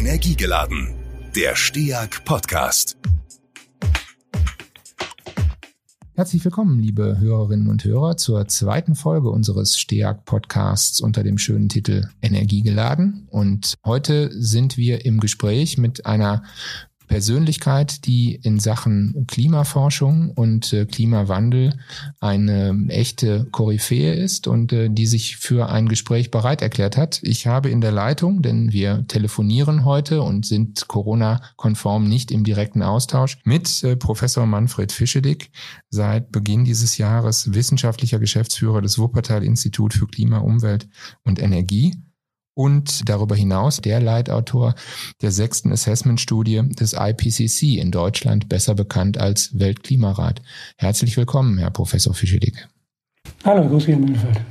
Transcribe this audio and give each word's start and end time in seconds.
Energiegeladen. 0.00 0.94
Der 1.36 1.54
STEAG 1.54 2.24
Podcast. 2.24 2.96
Herzlich 6.14 6.42
willkommen, 6.42 6.80
liebe 6.80 7.18
Hörerinnen 7.20 7.68
und 7.68 7.84
Hörer, 7.84 8.16
zur 8.16 8.48
zweiten 8.48 8.94
Folge 8.94 9.28
unseres 9.28 9.78
STEAG 9.78 10.24
Podcasts 10.24 11.02
unter 11.02 11.22
dem 11.22 11.36
schönen 11.36 11.68
Titel 11.68 12.08
Energiegeladen. 12.22 13.28
Und 13.30 13.74
heute 13.84 14.30
sind 14.32 14.78
wir 14.78 15.04
im 15.04 15.20
Gespräch 15.20 15.76
mit 15.76 16.06
einer 16.06 16.44
Persönlichkeit, 17.10 18.06
die 18.06 18.36
in 18.36 18.60
Sachen 18.60 19.26
Klimaforschung 19.26 20.30
und 20.30 20.72
äh, 20.72 20.86
Klimawandel 20.86 21.76
eine 22.20 22.86
echte 22.88 23.48
Koryphäe 23.50 24.14
ist 24.14 24.46
und 24.46 24.72
äh, 24.72 24.88
die 24.88 25.06
sich 25.06 25.36
für 25.36 25.68
ein 25.68 25.88
Gespräch 25.88 26.30
bereit 26.30 26.62
erklärt 26.62 26.96
hat. 26.96 27.18
Ich 27.24 27.48
habe 27.48 27.68
in 27.68 27.80
der 27.80 27.90
Leitung, 27.90 28.42
denn 28.42 28.72
wir 28.72 29.08
telefonieren 29.08 29.84
heute 29.84 30.22
und 30.22 30.46
sind 30.46 30.86
Corona-konform 30.86 32.08
nicht 32.08 32.30
im 32.30 32.44
direkten 32.44 32.82
Austausch, 32.82 33.38
mit 33.42 33.82
äh, 33.82 33.96
Professor 33.96 34.46
Manfred 34.46 34.92
Fischedick, 34.92 35.50
seit 35.90 36.30
Beginn 36.30 36.64
dieses 36.64 36.96
Jahres 36.96 37.52
wissenschaftlicher 37.52 38.20
Geschäftsführer 38.20 38.82
des 38.82 39.00
Wuppertal-Institut 39.00 39.94
für 39.94 40.06
Klima, 40.06 40.38
Umwelt 40.38 40.88
und 41.24 41.42
Energie 41.42 41.92
und 42.60 43.08
darüber 43.08 43.34
hinaus 43.34 43.80
der 43.80 44.00
Leitautor 44.00 44.74
der 45.22 45.30
sechsten 45.30 45.72
Assessment-Studie 45.72 46.60
des 46.68 46.92
IPCC 46.92 47.78
in 47.78 47.90
Deutschland, 47.90 48.50
besser 48.50 48.74
bekannt 48.74 49.16
als 49.16 49.58
Weltklimarat. 49.58 50.42
Herzlich 50.76 51.16
willkommen, 51.16 51.56
Herr 51.56 51.70
Professor 51.70 52.12
Fischedick. 52.12 52.68
Hallo, 53.46 53.66
grüß 53.66 53.84
Sie, 53.84 53.92
Herr 53.92 53.98
Mühlfeld. 53.98 54.42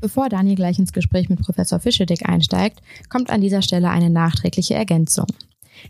Bevor 0.00 0.30
Daniel 0.30 0.56
gleich 0.56 0.78
ins 0.78 0.94
Gespräch 0.94 1.28
mit 1.28 1.42
Professor 1.42 1.78
Fischedick 1.78 2.26
einsteigt, 2.26 2.80
kommt 3.10 3.28
an 3.28 3.42
dieser 3.42 3.60
Stelle 3.60 3.90
eine 3.90 4.08
nachträgliche 4.08 4.74
Ergänzung. 4.74 5.26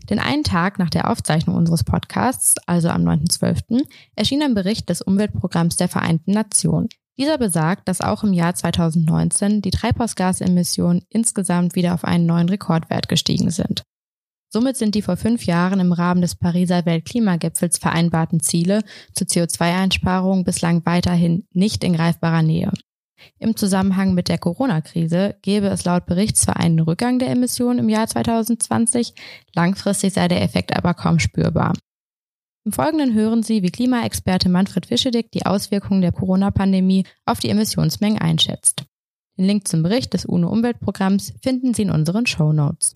Denn 0.09 0.19
einen 0.19 0.43
Tag 0.43 0.79
nach 0.79 0.89
der 0.89 1.09
Aufzeichnung 1.09 1.55
unseres 1.55 1.85
Podcasts, 1.85 2.55
also 2.65 2.89
am 2.89 3.03
9.12., 3.03 3.85
erschien 4.17 4.43
ein 4.43 4.53
Bericht 4.53 4.89
des 4.89 5.01
Umweltprogramms 5.01 5.77
der 5.77 5.87
Vereinten 5.87 6.31
Nationen. 6.33 6.89
Dieser 7.17 7.37
besagt, 7.37 7.87
dass 7.87 8.01
auch 8.01 8.23
im 8.23 8.33
Jahr 8.33 8.55
2019 8.55 9.61
die 9.61 9.69
Treibhausgasemissionen 9.69 11.03
insgesamt 11.09 11.75
wieder 11.75 11.93
auf 11.93 12.03
einen 12.03 12.25
neuen 12.25 12.49
Rekordwert 12.49 13.07
gestiegen 13.07 13.51
sind. 13.51 13.83
Somit 14.49 14.77
sind 14.77 14.93
die 14.93 15.01
vor 15.01 15.17
fünf 15.17 15.45
Jahren 15.45 15.79
im 15.79 15.93
Rahmen 15.93 16.21
des 16.21 16.35
Pariser 16.35 16.85
Weltklimagipfels 16.85 17.79
vereinbarten 17.79 18.39
Ziele 18.39 18.83
zur 19.13 19.27
CO2-Einsparung 19.27 20.43
bislang 20.43 20.85
weiterhin 20.85 21.47
nicht 21.53 21.83
in 21.83 21.93
greifbarer 21.93 22.43
Nähe. 22.43 22.71
Im 23.39 23.55
Zusammenhang 23.55 24.13
mit 24.13 24.27
der 24.27 24.37
Corona-Krise 24.37 25.37
gäbe 25.41 25.67
es 25.67 25.85
laut 25.85 26.05
Berichtsverein 26.05 26.63
einen 26.63 26.79
Rückgang 26.81 27.19
der 27.19 27.29
Emissionen 27.29 27.79
im 27.79 27.89
Jahr 27.89 28.07
2020, 28.07 29.13
langfristig 29.55 30.13
sei 30.13 30.27
der 30.27 30.41
Effekt 30.41 30.75
aber 30.75 30.93
kaum 30.93 31.19
spürbar. 31.19 31.73
Im 32.65 32.71
Folgenden 32.71 33.13
hören 33.13 33.43
Sie, 33.43 33.61
wie 33.61 33.71
Klimaexperte 33.71 34.47
Manfred 34.47 34.85
Fischedick 34.85 35.31
die 35.31 35.45
Auswirkungen 35.45 36.01
der 36.01 36.13
Corona-Pandemie 36.13 37.05
auf 37.25 37.41
die 37.41 37.49
Emissionsmengen 37.49 38.19
einschätzt. 38.19 38.85
Den 39.37 39.45
Link 39.45 39.67
zum 39.67 39.83
Bericht 39.83 40.13
des 40.13 40.25
UNO-Umweltprogramms 40.25 41.33
finden 41.41 41.73
Sie 41.73 41.81
in 41.81 41.91
unseren 41.91 42.25
Show 42.25 42.53
Notes. 42.53 42.93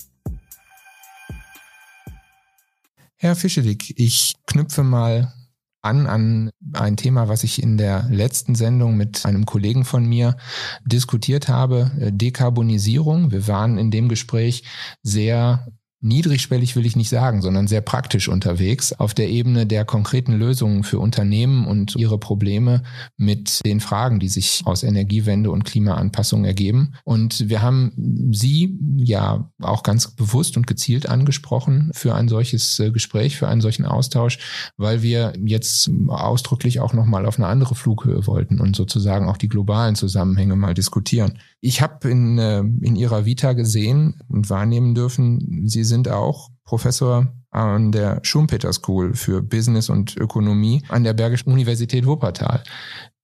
Herr 3.17 3.35
Fischedick, 3.35 3.93
ich 3.99 4.35
knüpfe 4.45 4.83
mal 4.83 5.33
an 5.81 6.07
an 6.07 6.51
ein 6.73 6.95
Thema, 6.95 7.27
was 7.27 7.43
ich 7.43 7.61
in 7.61 7.77
der 7.77 8.07
letzten 8.09 8.55
Sendung 8.55 8.95
mit 8.95 9.25
einem 9.25 9.45
Kollegen 9.45 9.83
von 9.83 10.05
mir 10.05 10.37
diskutiert 10.85 11.49
habe, 11.49 11.91
Dekarbonisierung. 11.97 13.31
Wir 13.31 13.47
waren 13.47 13.77
in 13.77 13.91
dem 13.91 14.07
Gespräch 14.07 14.63
sehr 15.03 15.67
niedrigschwellig 16.01 16.75
will 16.75 16.85
ich 16.85 16.95
nicht 16.95 17.09
sagen, 17.09 17.41
sondern 17.41 17.67
sehr 17.67 17.81
praktisch 17.81 18.29
unterwegs 18.29 18.93
auf 18.93 19.13
der 19.13 19.29
Ebene 19.29 19.65
der 19.65 19.83
konkreten 19.83 20.33
Lösungen 20.33 20.83
für 20.83 20.99
Unternehmen 20.99 21.65
und 21.65 21.95
ihre 21.95 22.19
Probleme 22.19 22.83
mit 23.17 23.65
den 23.65 23.79
Fragen, 23.79 24.19
die 24.19 24.29
sich 24.29 24.61
aus 24.65 24.83
Energiewende 24.83 25.49
und 25.49 25.65
Klimaanpassung 25.65 26.45
ergeben. 26.45 26.93
Und 27.03 27.49
wir 27.49 27.61
haben 27.61 28.31
Sie 28.31 28.77
ja 28.97 29.51
auch 29.61 29.83
ganz 29.83 30.11
bewusst 30.11 30.57
und 30.57 30.67
gezielt 30.67 31.09
angesprochen 31.09 31.91
für 31.93 32.13
ein 32.13 32.27
solches 32.27 32.79
äh, 32.79 32.91
Gespräch, 32.91 33.37
für 33.37 33.47
einen 33.47 33.61
solchen 33.61 33.85
Austausch, 33.85 34.39
weil 34.77 35.01
wir 35.01 35.33
jetzt 35.43 35.89
ausdrücklich 36.07 36.79
auch 36.79 36.93
nochmal 36.93 37.25
auf 37.25 37.37
eine 37.37 37.47
andere 37.47 37.75
Flughöhe 37.75 38.27
wollten 38.27 38.59
und 38.59 38.75
sozusagen 38.75 39.27
auch 39.27 39.37
die 39.37 39.49
globalen 39.49 39.95
Zusammenhänge 39.95 40.55
mal 40.55 40.73
diskutieren. 40.73 41.39
Ich 41.59 41.81
habe 41.81 42.09
in, 42.09 42.37
äh, 42.37 42.59
in 42.59 42.95
Ihrer 42.95 43.25
Vita 43.25 43.53
gesehen 43.53 44.21
und 44.27 44.49
wahrnehmen 44.49 44.93
dürfen, 44.93 45.67
Sie 45.67 45.83
sind 45.83 46.09
auch 46.09 46.49
Professor 46.63 47.33
an 47.49 47.91
der 47.91 48.19
Schumpeter 48.23 48.71
School 48.73 49.15
für 49.15 49.41
Business 49.41 49.89
und 49.89 50.15
Ökonomie 50.17 50.83
an 50.89 51.03
der 51.03 51.13
Bergischen 51.13 51.51
Universität 51.51 52.05
Wuppertal. 52.05 52.63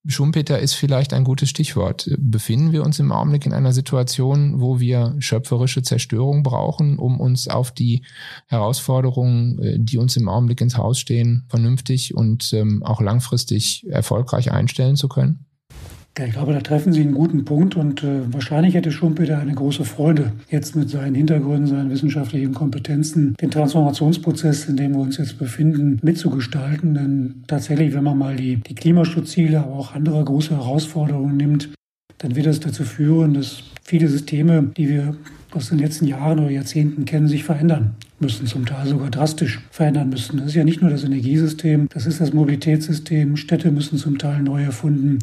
Schumpeter 0.06 0.60
ist 0.60 0.74
vielleicht 0.74 1.14
ein 1.14 1.24
gutes 1.24 1.50
Stichwort. 1.50 2.10
Befinden 2.18 2.74
wir 2.74 2.84
uns 2.84 3.00
im 3.00 3.12
Augenblick 3.14 3.46
in 3.46 3.54
einer 3.54 3.72
Situation, 3.72 4.60
wo 4.60 4.80
wir 4.80 5.16
schöpferische 5.20 5.82
Zerstörung 5.82 6.44
brauchen, 6.44 7.00
um 7.00 7.22
uns 7.22 7.48
auf 7.48 7.72
die 7.72 8.04
Herausforderungen, 8.48 9.60
äh, 9.60 9.78
die 9.80 9.98
uns 9.98 10.18
im 10.18 10.28
Augenblick 10.28 10.60
ins 10.60 10.78
Haus 10.78 11.00
stehen, 11.00 11.46
vernünftig 11.48 12.16
und 12.16 12.52
ähm, 12.54 12.84
auch 12.84 13.00
langfristig 13.00 13.86
erfolgreich 13.90 14.52
einstellen 14.52 14.98
zu 14.98 15.08
können? 15.08 15.46
Ja, 16.16 16.26
ich 16.26 16.34
glaube, 16.34 16.54
da 16.54 16.62
treffen 16.62 16.94
Sie 16.94 17.02
einen 17.02 17.16
guten 17.16 17.44
Punkt 17.44 17.76
und 17.76 18.04
äh, 18.04 18.32
wahrscheinlich 18.32 18.76
hätte 18.76 18.92
Schumpeter 18.92 19.40
eine 19.40 19.56
große 19.56 19.84
Freude, 19.84 20.32
jetzt 20.48 20.76
mit 20.76 20.88
seinen 20.88 21.16
Hintergründen, 21.16 21.66
seinen 21.66 21.90
wissenschaftlichen 21.90 22.54
Kompetenzen, 22.54 23.34
den 23.42 23.50
Transformationsprozess, 23.50 24.66
in 24.70 24.78
dem 24.78 24.92
wir 24.92 25.00
uns 25.00 25.18
jetzt 25.18 25.40
befinden, 25.40 26.00
mitzugestalten. 26.04 26.94
Denn 26.94 27.44
tatsächlich, 27.48 27.96
wenn 27.96 28.04
man 28.04 28.20
mal 28.20 28.36
die, 28.36 28.58
die 28.58 28.76
Klimaschutzziele, 28.76 29.60
aber 29.60 29.74
auch 29.74 29.96
andere 29.96 30.24
große 30.24 30.56
Herausforderungen 30.56 31.36
nimmt, 31.36 31.70
dann 32.20 32.36
wird 32.36 32.46
das 32.46 32.60
dazu 32.60 32.84
führen, 32.84 33.34
dass 33.34 33.64
viele 33.82 34.08
Systeme, 34.08 34.72
die 34.78 34.90
wir 34.90 35.16
aus 35.52 35.70
den 35.70 35.80
letzten 35.80 36.06
Jahren 36.06 36.38
oder 36.40 36.52
Jahrzehnten 36.52 37.06
kennen, 37.06 37.28
sich 37.28 37.44
verändern 37.44 37.96
müssen, 38.24 38.48
zum 38.48 38.66
Teil 38.66 38.88
sogar 38.88 39.12
drastisch 39.12 39.62
verändern 39.70 40.10
müssen. 40.10 40.38
Das 40.38 40.48
ist 40.48 40.56
ja 40.56 40.64
nicht 40.64 40.82
nur 40.82 40.90
das 40.90 41.04
Energiesystem, 41.04 41.88
das 41.90 42.08
ist 42.08 42.20
das 42.20 42.34
Mobilitätssystem. 42.34 43.38
Städte 43.38 43.72
müssen 43.72 43.98
zum 43.98 44.18
Teil 44.18 44.42
neu 44.42 44.64
erfunden 44.64 45.20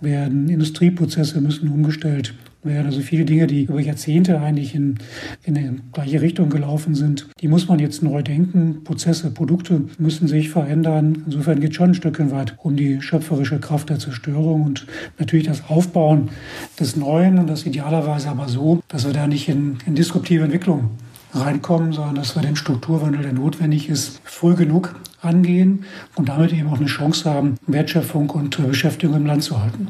werden, 0.00 0.48
Industrieprozesse 0.48 1.40
müssen 1.40 1.68
umgestellt 1.68 2.34
werden. 2.66 2.86
Also 2.86 3.00
viele 3.00 3.24
Dinge, 3.24 3.46
die 3.46 3.64
über 3.64 3.80
Jahrzehnte 3.80 4.40
eigentlich 4.40 4.74
in, 4.74 4.98
in 5.44 5.54
die 5.54 5.70
gleiche 5.92 6.20
Richtung 6.20 6.50
gelaufen 6.50 6.94
sind, 6.94 7.28
die 7.40 7.48
muss 7.48 7.68
man 7.68 7.78
jetzt 7.78 8.02
neu 8.02 8.22
denken. 8.22 8.84
Prozesse, 8.84 9.30
Produkte 9.30 9.82
müssen 9.98 10.28
sich 10.28 10.50
verändern. 10.50 11.22
Insofern 11.26 11.60
geht 11.60 11.70
es 11.70 11.76
schon 11.76 11.90
ein 11.90 11.94
Stückchen 11.94 12.30
weit 12.30 12.56
um 12.62 12.76
die 12.76 13.00
schöpferische 13.00 13.58
Kraft 13.58 13.90
der 13.90 13.98
Zerstörung 13.98 14.62
und 14.62 14.86
natürlich 15.18 15.46
das 15.46 15.68
Aufbauen 15.68 16.30
des 16.78 16.96
Neuen 16.96 17.38
und 17.38 17.48
das 17.48 17.64
idealerweise 17.64 18.28
aber 18.28 18.48
so, 18.48 18.80
dass 18.88 19.06
wir 19.06 19.12
da 19.12 19.26
nicht 19.26 19.48
in, 19.48 19.78
in 19.86 19.94
disruptive 19.94 20.44
Entwicklung 20.44 20.90
reinkommen, 21.36 21.92
sondern 21.92 22.16
dass 22.16 22.34
wir 22.34 22.42
den 22.42 22.56
Strukturwandel, 22.56 23.22
der 23.22 23.32
notwendig 23.32 23.88
ist, 23.88 24.20
früh 24.24 24.54
genug 24.54 24.94
angehen 25.20 25.84
und 26.14 26.28
damit 26.28 26.52
eben 26.52 26.68
auch 26.68 26.78
eine 26.78 26.86
Chance 26.86 27.30
haben, 27.30 27.56
Wertschöpfung 27.66 28.30
und 28.30 28.56
Beschäftigung 28.66 29.16
im 29.16 29.26
Land 29.26 29.42
zu 29.42 29.60
halten. 29.60 29.88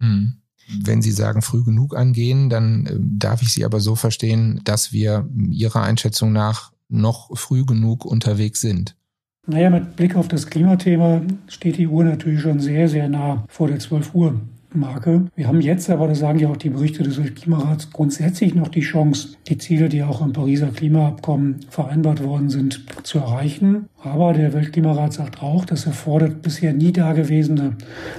Hm. 0.00 0.34
Wenn 0.82 1.00
Sie 1.00 1.12
sagen, 1.12 1.40
früh 1.40 1.64
genug 1.64 1.96
angehen, 1.96 2.50
dann 2.50 2.86
äh, 2.86 2.96
darf 2.98 3.40
ich 3.40 3.52
Sie 3.52 3.64
aber 3.64 3.80
so 3.80 3.94
verstehen, 3.94 4.60
dass 4.64 4.92
wir 4.92 5.26
Ihrer 5.50 5.82
Einschätzung 5.82 6.32
nach 6.32 6.72
noch 6.88 7.36
früh 7.38 7.64
genug 7.64 8.04
unterwegs 8.04 8.60
sind. 8.60 8.94
Naja, 9.46 9.70
mit 9.70 9.96
Blick 9.96 10.14
auf 10.14 10.28
das 10.28 10.46
Klimathema 10.46 11.22
steht 11.46 11.78
die 11.78 11.86
Uhr 11.86 12.04
natürlich 12.04 12.42
schon 12.42 12.60
sehr, 12.60 12.88
sehr 12.88 13.08
nah 13.08 13.44
vor 13.48 13.68
der 13.68 13.78
12 13.78 14.14
Uhr. 14.14 14.38
Marke. 14.74 15.26
Wir 15.34 15.48
haben 15.48 15.60
jetzt 15.60 15.88
aber, 15.90 16.08
das 16.08 16.18
sagen 16.18 16.38
ja 16.38 16.48
auch 16.48 16.56
die 16.56 16.70
Berichte 16.70 17.02
des 17.02 17.18
Weltklimarats, 17.18 17.90
grundsätzlich 17.90 18.54
noch 18.54 18.68
die 18.68 18.80
Chance, 18.80 19.36
die 19.46 19.58
Ziele, 19.58 19.88
die 19.88 20.02
auch 20.02 20.20
im 20.20 20.32
Pariser 20.32 20.68
Klimaabkommen 20.68 21.60
vereinbart 21.70 22.22
worden 22.22 22.50
sind, 22.50 22.84
zu 23.02 23.18
erreichen. 23.18 23.88
Aber 24.00 24.32
der 24.32 24.52
Weltklimarat 24.52 25.12
sagt 25.12 25.42
auch, 25.42 25.64
das 25.64 25.86
erfordert 25.86 26.40
bisher 26.40 26.72
nie 26.72 26.92
dagewesene 26.92 27.72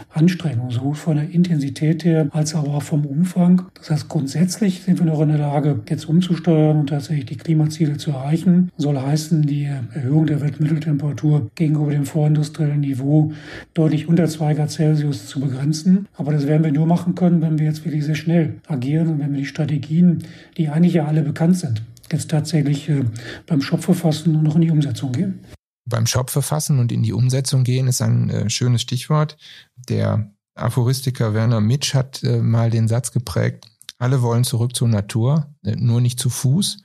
Anstrengungen, 0.09 0.71
sowohl 0.71 0.95
von 0.95 1.15
der 1.15 1.29
Intensität 1.29 2.03
her 2.03 2.27
als 2.31 2.53
auch 2.53 2.81
vom 2.83 3.05
Umfang. 3.05 3.61
Das 3.75 3.89
heißt, 3.89 4.09
grundsätzlich 4.09 4.81
sind 4.81 4.99
wir 4.99 5.05
noch 5.05 5.21
in 5.21 5.29
der 5.29 5.37
Lage, 5.37 5.79
jetzt 5.89 6.09
umzusteuern 6.09 6.81
und 6.81 6.89
tatsächlich 6.89 7.27
die 7.27 7.37
Klimaziele 7.37 7.95
zu 7.95 8.11
erreichen. 8.11 8.71
Soll 8.75 8.99
heißen, 8.99 9.43
die 9.43 9.69
Erhöhung 9.93 10.25
der 10.25 10.41
Weltmitteltemperatur 10.41 11.49
gegenüber 11.55 11.91
dem 11.91 12.05
vorindustriellen 12.05 12.81
Niveau 12.81 13.31
deutlich 13.73 14.09
unter 14.09 14.27
2 14.27 14.55
Grad 14.55 14.71
Celsius 14.71 15.27
zu 15.27 15.39
begrenzen. 15.39 16.09
Aber 16.17 16.33
das 16.33 16.45
werden 16.45 16.65
wir 16.65 16.73
nur 16.73 16.87
machen 16.87 17.15
können, 17.15 17.41
wenn 17.41 17.57
wir 17.57 17.65
jetzt 17.65 17.85
wirklich 17.85 18.03
sehr 18.03 18.15
schnell 18.15 18.55
agieren 18.67 19.07
und 19.07 19.19
wenn 19.19 19.31
wir 19.31 19.39
die 19.39 19.45
Strategien, 19.45 20.23
die 20.57 20.67
eigentlich 20.67 20.95
ja 20.95 21.05
alle 21.05 21.21
bekannt 21.21 21.57
sind, 21.57 21.83
jetzt 22.11 22.29
tatsächlich 22.29 22.89
äh, 22.89 23.05
beim 23.47 23.61
Schopfe 23.61 23.93
fassen 23.93 24.35
und 24.35 24.43
noch 24.43 24.55
in 24.55 24.61
die 24.61 24.71
Umsetzung 24.71 25.13
gehen 25.13 25.39
beim 25.89 26.05
Schopfe 26.05 26.41
fassen 26.41 26.79
und 26.79 26.91
in 26.91 27.03
die 27.03 27.13
Umsetzung 27.13 27.63
gehen 27.63 27.87
ist 27.87 28.01
ein 28.01 28.29
äh, 28.29 28.49
schönes 28.49 28.81
Stichwort. 28.81 29.37
Der 29.75 30.31
Aphoristiker 30.55 31.33
Werner 31.33 31.61
Mitsch 31.61 31.93
hat 31.93 32.23
äh, 32.23 32.37
mal 32.41 32.69
den 32.69 32.87
Satz 32.87 33.11
geprägt, 33.11 33.65
Alle 33.97 34.21
wollen 34.21 34.43
zurück 34.43 34.75
zur 34.75 34.87
Natur, 34.87 35.47
äh, 35.63 35.75
nur 35.75 36.01
nicht 36.01 36.19
zu 36.19 36.29
Fuß. 36.29 36.83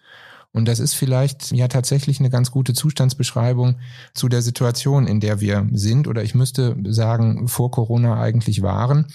Und 0.53 0.67
das 0.67 0.79
ist 0.79 0.95
vielleicht 0.95 1.51
ja 1.51 1.67
tatsächlich 1.67 2.21
eine 2.21 2.31
ganz 2.31 2.53
gute 2.53 2.75
Zustandsbeschreibung 2.75 3.77
zu 4.15 4.29
der 4.29 4.41
Situation, 4.41 5.09
in 5.09 5.19
der 5.19 5.41
wir 5.41 5.69
sind 5.73 6.07
oder 6.07 6.23
ich 6.23 6.35
müsste 6.37 6.77
sagen, 6.85 7.49
vor 7.49 7.73
Corona 7.73 8.21
eigentlich 8.21 8.63
waren 8.63 9.07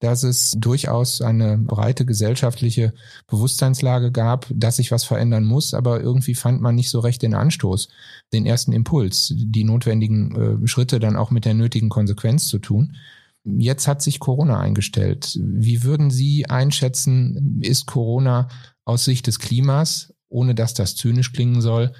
dass 0.00 0.22
es 0.22 0.54
durchaus 0.56 1.20
eine 1.20 1.58
breite 1.58 2.06
gesellschaftliche 2.06 2.92
Bewusstseinslage 3.26 4.12
gab, 4.12 4.46
dass 4.54 4.76
sich 4.76 4.90
was 4.90 5.04
verändern 5.04 5.44
muss, 5.44 5.74
aber 5.74 6.00
irgendwie 6.00 6.34
fand 6.34 6.60
man 6.60 6.74
nicht 6.74 6.90
so 6.90 7.00
recht 7.00 7.22
den 7.22 7.34
Anstoß, 7.34 7.88
den 8.32 8.46
ersten 8.46 8.72
Impuls, 8.72 9.32
die 9.36 9.64
notwendigen 9.64 10.62
äh, 10.64 10.66
Schritte 10.68 11.00
dann 11.00 11.16
auch 11.16 11.30
mit 11.30 11.44
der 11.44 11.54
nötigen 11.54 11.88
Konsequenz 11.88 12.46
zu 12.46 12.58
tun. 12.58 12.96
Jetzt 13.44 13.88
hat 13.88 14.02
sich 14.02 14.20
Corona 14.20 14.60
eingestellt. 14.60 15.38
Wie 15.42 15.82
würden 15.82 16.10
Sie 16.10 16.46
einschätzen, 16.46 17.60
ist 17.62 17.86
Corona 17.86 18.48
aus 18.84 19.04
Sicht 19.04 19.26
des 19.26 19.38
Klimas 19.38 20.12
ohne 20.28 20.54
dass 20.54 20.74
das 20.74 20.94
zynisch 20.94 21.32
klingen 21.32 21.60
soll, 21.60 21.92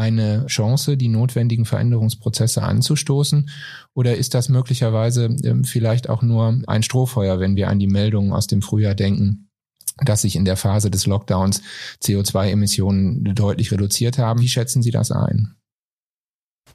eine 0.00 0.46
Chance, 0.46 0.96
die 0.96 1.08
notwendigen 1.08 1.66
Veränderungsprozesse 1.66 2.62
anzustoßen? 2.62 3.50
Oder 3.94 4.16
ist 4.16 4.32
das 4.34 4.48
möglicherweise 4.48 5.26
ähm, 5.44 5.64
vielleicht 5.64 6.08
auch 6.08 6.22
nur 6.22 6.62
ein 6.66 6.82
Strohfeuer, 6.82 7.38
wenn 7.38 7.54
wir 7.54 7.68
an 7.68 7.78
die 7.78 7.86
Meldungen 7.86 8.32
aus 8.32 8.46
dem 8.46 8.62
Frühjahr 8.62 8.94
denken, 8.94 9.50
dass 10.02 10.22
sich 10.22 10.36
in 10.36 10.46
der 10.46 10.56
Phase 10.56 10.90
des 10.90 11.04
Lockdowns 11.06 11.62
CO2-Emissionen 12.02 13.34
deutlich 13.34 13.70
reduziert 13.70 14.16
haben? 14.16 14.40
Wie 14.40 14.48
schätzen 14.48 14.82
Sie 14.82 14.90
das 14.90 15.12
ein? 15.12 15.54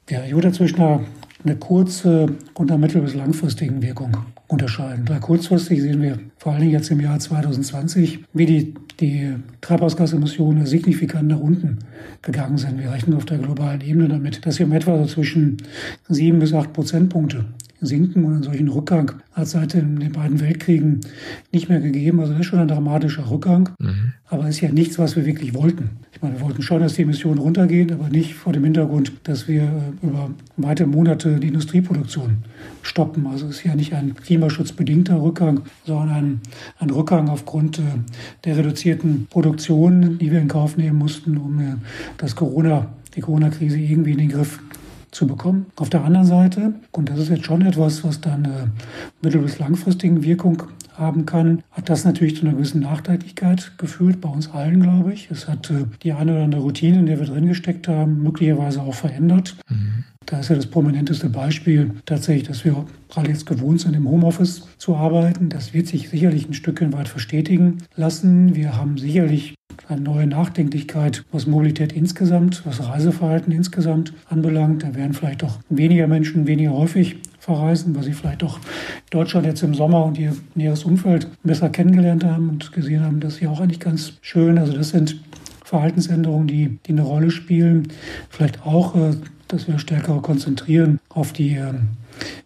Ja, 0.08 0.24
ich 0.24 0.32
würde 0.32 0.52
zwischen 0.52 0.80
einer, 0.80 1.04
einer 1.44 1.56
kurze 1.56 2.28
und 2.54 2.70
einer 2.70 2.78
mittel- 2.78 3.02
bis 3.02 3.14
langfristigen 3.14 3.82
Wirkung 3.82 4.16
unterscheiden. 4.48 5.04
Bei 5.04 5.18
kurzfristig 5.18 5.82
sehen 5.82 6.02
wir 6.02 6.18
vor 6.38 6.52
allen 6.52 6.62
Dingen 6.62 6.72
jetzt 6.72 6.90
im 6.90 7.00
Jahr 7.00 7.18
2020, 7.18 8.20
wie 8.32 8.46
die, 8.46 8.74
die 9.00 9.34
Treibhausgasemissionen 9.60 10.66
signifikant 10.66 11.28
nach 11.28 11.40
unten 11.40 11.78
gegangen 12.22 12.58
sind. 12.58 12.78
Wir 12.78 12.92
rechnen 12.92 13.16
auf 13.16 13.24
der 13.24 13.38
globalen 13.38 13.80
Ebene 13.80 14.08
damit, 14.08 14.46
dass 14.46 14.58
wir 14.58 14.66
um 14.66 14.72
etwa 14.72 14.98
so 14.98 15.06
zwischen 15.06 15.56
sieben 16.08 16.38
bis 16.38 16.52
acht 16.52 16.72
Prozentpunkte 16.72 17.46
sinken 17.80 18.24
und 18.24 18.34
einen 18.34 18.42
solchen 18.42 18.68
Rückgang 18.68 19.12
hat 19.32 19.44
es 19.44 19.50
seit 19.50 19.74
den, 19.74 20.00
den, 20.00 20.12
beiden 20.12 20.40
Weltkriegen 20.40 21.00
nicht 21.52 21.68
mehr 21.68 21.80
gegeben. 21.80 22.20
Also 22.20 22.32
das 22.32 22.40
ist 22.40 22.46
schon 22.46 22.58
ein 22.58 22.68
dramatischer 22.68 23.30
Rückgang, 23.30 23.70
mhm. 23.78 24.12
aber 24.28 24.44
es 24.44 24.56
ist 24.56 24.60
ja 24.62 24.72
nichts, 24.72 24.98
was 24.98 25.16
wir 25.16 25.26
wirklich 25.26 25.54
wollten. 25.54 25.90
Ich 26.12 26.22
meine, 26.22 26.36
wir 26.36 26.40
wollten 26.40 26.62
schon, 26.62 26.80
dass 26.80 26.94
die 26.94 27.02
Emissionen 27.02 27.38
runtergehen, 27.38 27.92
aber 27.92 28.08
nicht 28.08 28.34
vor 28.34 28.52
dem 28.52 28.64
Hintergrund, 28.64 29.12
dass 29.24 29.48
wir 29.48 29.62
äh, 29.62 30.06
über 30.06 30.30
weitere 30.56 30.86
Monate 30.86 31.38
die 31.38 31.48
Industrieproduktion 31.48 32.38
stoppen. 32.82 33.26
Also 33.26 33.48
es 33.48 33.58
ist 33.58 33.64
ja 33.64 33.74
nicht 33.74 33.92
ein 33.92 34.14
klimaschutzbedingter 34.14 35.20
Rückgang, 35.20 35.60
sondern 35.84 36.08
ein, 36.08 36.40
ein 36.78 36.90
Rückgang 36.90 37.28
aufgrund 37.28 37.78
äh, 37.78 37.82
der 38.44 38.56
reduzierten 38.56 39.26
Produktion, 39.28 40.18
die 40.18 40.30
wir 40.30 40.40
in 40.40 40.48
Kauf 40.48 40.78
nehmen 40.78 40.98
mussten, 40.98 41.36
um 41.36 41.60
äh, 41.60 41.74
das 42.16 42.34
Corona, 42.34 42.86
die 43.14 43.20
Corona-Krise 43.20 43.78
irgendwie 43.78 44.12
in 44.12 44.18
den 44.18 44.28
Griff 44.30 44.60
zu 45.16 45.26
bekommen. 45.26 45.66
Auf 45.76 45.88
der 45.88 46.04
anderen 46.04 46.26
Seite, 46.26 46.74
und 46.92 47.08
das 47.08 47.18
ist 47.18 47.30
jetzt 47.30 47.46
schon 47.46 47.62
etwas, 47.62 48.04
was 48.04 48.20
dann 48.20 48.44
eine 48.44 48.70
mittel- 49.22 49.40
bis 49.40 49.58
langfristigen 49.58 50.22
Wirkung 50.22 50.62
haben 50.94 51.26
kann, 51.26 51.62
hat 51.72 51.88
das 51.88 52.04
natürlich 52.04 52.36
zu 52.36 52.42
einer 52.42 52.54
gewissen 52.54 52.80
Nachteiligkeit 52.80 53.72
geführt, 53.78 54.20
bei 54.20 54.28
uns 54.28 54.50
allen, 54.50 54.80
glaube 54.80 55.12
ich. 55.12 55.30
Es 55.30 55.48
hat 55.48 55.70
äh, 55.70 55.84
die 56.02 56.12
eine 56.12 56.32
oder 56.32 56.44
andere 56.44 56.62
Routine, 56.62 56.98
in 56.98 57.06
der 57.06 57.18
wir 57.18 57.26
drin 57.26 57.46
gesteckt 57.46 57.88
haben, 57.88 58.22
möglicherweise 58.22 58.80
auch 58.82 58.94
verändert. 58.94 59.56
Mhm. 59.68 60.04
Da 60.26 60.40
ist 60.40 60.50
ja 60.50 60.56
das 60.56 60.66
prominenteste 60.66 61.28
Beispiel 61.28 61.92
tatsächlich, 62.04 62.48
dass 62.48 62.64
wir 62.64 62.84
gerade 63.08 63.30
jetzt 63.30 63.46
gewohnt 63.46 63.80
sind, 63.80 63.94
im 63.94 64.08
Homeoffice 64.08 64.66
zu 64.76 64.96
arbeiten. 64.96 65.48
Das 65.48 65.72
wird 65.72 65.86
sich 65.86 66.08
sicherlich 66.08 66.48
ein 66.48 66.54
Stückchen 66.54 66.92
weit 66.92 67.08
verstetigen 67.08 67.78
lassen. 67.94 68.54
Wir 68.56 68.76
haben 68.76 68.98
sicherlich 68.98 69.54
eine 69.88 70.00
neue 70.00 70.26
Nachdenklichkeit, 70.26 71.24
was 71.32 71.46
Mobilität 71.46 71.92
insgesamt, 71.92 72.64
was 72.64 72.86
Reiseverhalten 72.86 73.52
insgesamt 73.52 74.12
anbelangt. 74.28 74.82
Da 74.82 74.94
werden 74.94 75.12
vielleicht 75.12 75.44
auch 75.44 75.58
weniger 75.68 76.06
Menschen 76.06 76.46
weniger 76.46 76.72
häufig 76.72 77.16
verreisen, 77.38 77.94
weil 77.94 78.02
sie 78.02 78.12
vielleicht 78.12 78.42
auch 78.42 78.58
Deutschland 79.10 79.46
jetzt 79.46 79.62
im 79.62 79.74
Sommer 79.74 80.04
und 80.04 80.18
ihr 80.18 80.36
näheres 80.54 80.84
Umfeld 80.84 81.28
besser 81.42 81.68
kennengelernt 81.68 82.24
haben 82.24 82.48
und 82.48 82.72
gesehen 82.72 83.04
haben, 83.04 83.20
dass 83.20 83.36
sie 83.36 83.46
auch 83.46 83.60
eigentlich 83.60 83.80
ganz 83.80 84.14
schön. 84.20 84.58
Also 84.58 84.72
das 84.72 84.90
sind 84.90 85.20
Verhaltensänderungen, 85.64 86.46
die, 86.48 86.78
die 86.86 86.92
eine 86.92 87.02
Rolle 87.02 87.30
spielen. 87.30 87.88
Vielleicht 88.30 88.66
auch, 88.66 88.96
äh, 88.96 89.12
dass 89.48 89.68
wir 89.68 89.78
stärker 89.78 90.20
konzentrieren 90.20 90.98
auf 91.08 91.32
die 91.32 91.54
ähm, 91.54 91.90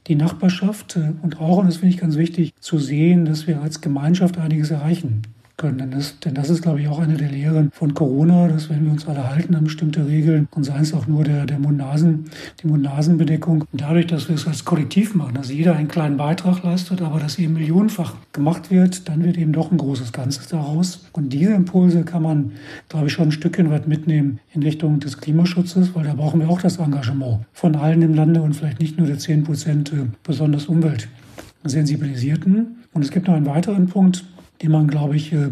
die 0.07 0.17
Nachbarschaft 0.17 0.97
äh, 0.97 1.13
und 1.23 1.41
auch, 1.41 1.59
und 1.59 1.67
das 1.67 1.77
finde 1.77 1.95
ich 1.95 2.01
ganz 2.01 2.17
wichtig, 2.17 2.53
zu 2.61 2.79
sehen, 2.79 3.25
dass 3.25 3.47
wir 3.47 3.63
als 3.63 3.81
Gemeinschaft 3.81 4.39
einiges 4.39 4.71
erreichen 4.71 5.23
können. 5.61 5.79
Denn 5.79 5.91
das, 5.91 6.19
denn 6.19 6.35
das 6.35 6.51
ist, 6.51 6.63
glaube 6.63 6.81
ich, 6.81 6.89
auch 6.89 6.99
eine 6.99 7.17
der 7.17 7.29
Lehren 7.29 7.71
von 7.73 7.95
Corona, 7.95 8.49
dass 8.49 8.71
wenn 8.71 8.85
wir 8.85 8.91
uns 8.91 9.07
alle 9.07 9.29
halten 9.29 9.55
an 9.55 9.65
bestimmte 9.65 10.07
Regeln 10.07 10.49
und 10.53 10.65
seien 10.65 10.83
es 10.83 10.95
auch 10.95 11.07
nur 11.07 11.23
der, 11.23 11.47
der 11.47 11.59
Mund-Nasen, 11.59 12.25
die 12.63 12.67
Mund-Nasen-Bedeckung, 12.67 13.65
dadurch, 13.73 14.07
dass 14.07 14.29
wir 14.29 14.37
es 14.37 14.47
als 14.47 14.65
Kollektiv 14.65 15.15
machen, 15.15 15.35
dass 15.35 15.53
jeder 15.53 15.77
einen 15.77 15.89
kleinen 15.89 16.17
Beitrag 16.17 16.65
leistet, 16.65 17.03
aber 17.03 17.21
dass 17.21 17.39
eben 17.39 17.53
millionenfach 17.53 18.15
gemacht 18.33 18.71
wird, 18.71 19.07
dann 19.09 19.23
wird 19.23 19.37
eben 19.37 19.53
doch 19.53 19.71
ein 19.71 19.77
großes 19.77 20.13
Ganzes 20.13 20.49
daraus. 20.49 21.07
Und 21.13 21.33
diese 21.33 21.53
Impulse 21.53 22.05
kann 22.05 22.23
man, 22.23 22.53
glaube 22.89 23.09
ich, 23.09 23.13
schon 23.13 23.29
ein 23.29 23.33
Stückchen 23.33 23.71
weit 23.71 23.87
mitnehmen 23.87 24.41
in 24.55 24.63
Richtung 24.63 24.99
des 24.99 25.19
Klimaschutzes, 25.19 25.95
weil 25.95 26.05
da 26.05 26.15
brauchen 26.15 26.41
wir 26.41 26.49
auch 26.49 26.63
das 26.63 26.79
Engagement 26.79 27.45
von 27.53 27.77
allen 27.77 28.01
im 28.01 28.15
Lande 28.15 28.41
und 28.41 28.55
vielleicht 28.55 28.81
nicht 28.81 28.97
nur 28.97 29.07
der 29.07 29.19
10 29.19 29.45
Prozent 29.45 29.93
äh, 29.93 30.07
besonders 30.23 30.65
umweltsensibilisierten. 30.67 32.77
Und 32.93 33.05
es 33.05 33.11
gibt 33.11 33.29
noch 33.29 33.35
einen 33.35 33.47
weiteren 33.47 33.87
Punkt, 33.87 34.25
den 34.63 34.71
man, 34.71 34.89
glaube 34.89 35.17
ich, 35.17 35.33
äh, 35.33 35.51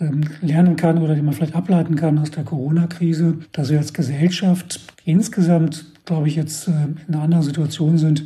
ähm, 0.00 0.22
lernen 0.40 0.76
kann 0.76 0.98
oder 0.98 1.14
den 1.14 1.24
man 1.24 1.34
vielleicht 1.34 1.54
ableiten 1.54 1.94
kann 1.94 2.18
aus 2.18 2.30
der 2.30 2.44
Corona-Krise, 2.44 3.36
dass 3.52 3.70
wir 3.70 3.78
als 3.78 3.92
Gesellschaft 3.92 4.80
insgesamt, 5.04 5.84
glaube 6.06 6.28
ich, 6.28 6.36
jetzt 6.36 6.68
äh, 6.68 6.70
in 7.06 7.14
einer 7.14 7.22
anderen 7.22 7.42
Situation 7.42 7.98
sind, 7.98 8.24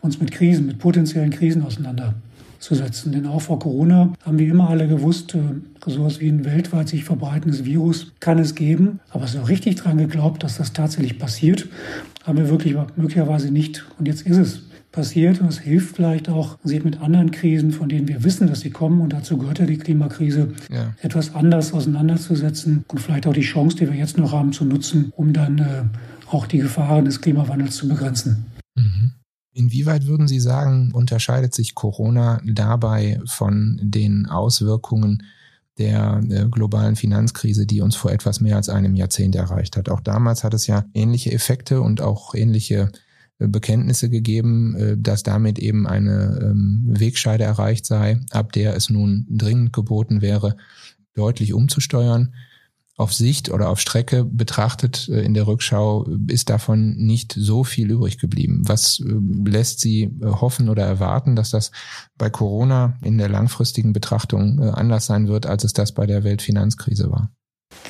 uns 0.00 0.20
mit 0.20 0.32
Krisen, 0.32 0.66
mit 0.66 0.78
potenziellen 0.78 1.30
Krisen 1.30 1.62
auseinanderzusetzen. 1.62 3.12
Denn 3.12 3.26
auch 3.26 3.40
vor 3.40 3.60
Corona 3.60 4.12
haben 4.24 4.38
wir 4.40 4.48
immer 4.48 4.68
alle 4.68 4.88
gewusst, 4.88 5.36
äh, 5.36 5.38
sowas 5.86 6.18
wie 6.18 6.28
ein 6.28 6.44
weltweit 6.44 6.88
sich 6.88 7.04
verbreitendes 7.04 7.64
Virus 7.64 8.12
kann 8.18 8.40
es 8.40 8.56
geben. 8.56 8.98
Aber 9.10 9.28
so 9.28 9.42
richtig 9.42 9.76
dran 9.76 9.98
geglaubt, 9.98 10.42
dass 10.42 10.58
das 10.58 10.72
tatsächlich 10.72 11.20
passiert, 11.20 11.68
haben 12.24 12.38
wir 12.38 12.48
wirklich 12.48 12.74
möglicherweise 12.96 13.52
nicht. 13.52 13.84
Und 13.98 14.08
jetzt 14.08 14.26
ist 14.26 14.38
es 14.38 14.62
passiert. 14.92 15.40
Und 15.40 15.48
es 15.48 15.58
hilft 15.58 15.96
vielleicht 15.96 16.28
auch, 16.28 16.58
sich 16.62 16.84
mit 16.84 17.00
anderen 17.00 17.30
Krisen, 17.30 17.72
von 17.72 17.88
denen 17.88 18.08
wir 18.08 18.22
wissen, 18.22 18.46
dass 18.46 18.60
sie 18.60 18.70
kommen, 18.70 19.00
und 19.00 19.12
dazu 19.12 19.38
gehört 19.38 19.58
ja 19.58 19.66
die 19.66 19.78
Klimakrise, 19.78 20.52
ja. 20.70 20.94
etwas 21.00 21.34
anders 21.34 21.72
auseinanderzusetzen 21.72 22.84
und 22.88 23.00
vielleicht 23.00 23.26
auch 23.26 23.32
die 23.32 23.40
Chance, 23.40 23.76
die 23.76 23.88
wir 23.88 23.96
jetzt 23.96 24.18
noch 24.18 24.32
haben, 24.32 24.52
zu 24.52 24.64
nutzen, 24.64 25.12
um 25.16 25.32
dann 25.32 25.58
äh, 25.58 25.84
auch 26.30 26.46
die 26.46 26.58
Gefahren 26.58 27.06
des 27.06 27.20
Klimawandels 27.20 27.76
zu 27.76 27.88
begrenzen. 27.88 28.46
Mhm. 28.74 29.12
Inwieweit 29.54 30.06
würden 30.06 30.28
Sie 30.28 30.40
sagen, 30.40 30.92
unterscheidet 30.92 31.54
sich 31.54 31.74
Corona 31.74 32.40
dabei 32.44 33.20
von 33.26 33.78
den 33.82 34.26
Auswirkungen 34.26 35.24
der, 35.78 36.20
der 36.22 36.46
globalen 36.46 36.96
Finanzkrise, 36.96 37.66
die 37.66 37.82
uns 37.82 37.94
vor 37.94 38.12
etwas 38.12 38.40
mehr 38.40 38.56
als 38.56 38.70
einem 38.70 38.94
Jahrzehnt 38.94 39.34
erreicht 39.34 39.76
hat? 39.76 39.90
Auch 39.90 40.00
damals 40.00 40.42
hat 40.42 40.54
es 40.54 40.66
ja 40.66 40.84
ähnliche 40.94 41.32
Effekte 41.32 41.82
und 41.82 42.00
auch 42.00 42.34
ähnliche 42.34 42.90
Bekenntnisse 43.48 44.10
gegeben, 44.10 44.76
äh, 44.76 44.96
dass 44.98 45.22
damit 45.22 45.58
eben 45.58 45.86
eine 45.86 46.38
ähm, 46.42 46.84
Wegscheide 46.86 47.44
erreicht 47.44 47.86
sei, 47.86 48.20
ab 48.30 48.52
der 48.52 48.76
es 48.76 48.90
nun 48.90 49.26
dringend 49.28 49.72
geboten 49.72 50.22
wäre, 50.22 50.56
deutlich 51.14 51.52
umzusteuern. 51.52 52.34
Auf 52.96 53.14
Sicht 53.14 53.50
oder 53.50 53.70
auf 53.70 53.80
Strecke 53.80 54.24
betrachtet 54.24 55.08
äh, 55.08 55.22
in 55.22 55.34
der 55.34 55.46
Rückschau 55.46 56.06
ist 56.28 56.50
davon 56.50 56.96
nicht 56.96 57.32
so 57.36 57.64
viel 57.64 57.90
übrig 57.90 58.18
geblieben. 58.18 58.62
Was 58.66 59.00
äh, 59.00 59.48
lässt 59.48 59.80
Sie 59.80 60.10
hoffen 60.22 60.68
oder 60.68 60.84
erwarten, 60.84 61.36
dass 61.36 61.50
das 61.50 61.72
bei 62.18 62.30
Corona 62.30 62.96
in 63.02 63.18
der 63.18 63.28
langfristigen 63.28 63.92
Betrachtung 63.92 64.60
anders 64.60 65.06
sein 65.06 65.28
wird, 65.28 65.46
als 65.46 65.64
es 65.64 65.72
das 65.72 65.92
bei 65.92 66.06
der 66.06 66.24
Weltfinanzkrise 66.24 67.10
war? 67.10 67.32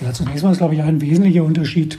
Ja, 0.01 0.13
zunächst 0.13 0.43
mal 0.43 0.53
ist, 0.53 0.59
glaube 0.59 0.75
ich, 0.75 0.83
ein 0.83 1.01
wesentlicher 1.01 1.45
Unterschied 1.45 1.99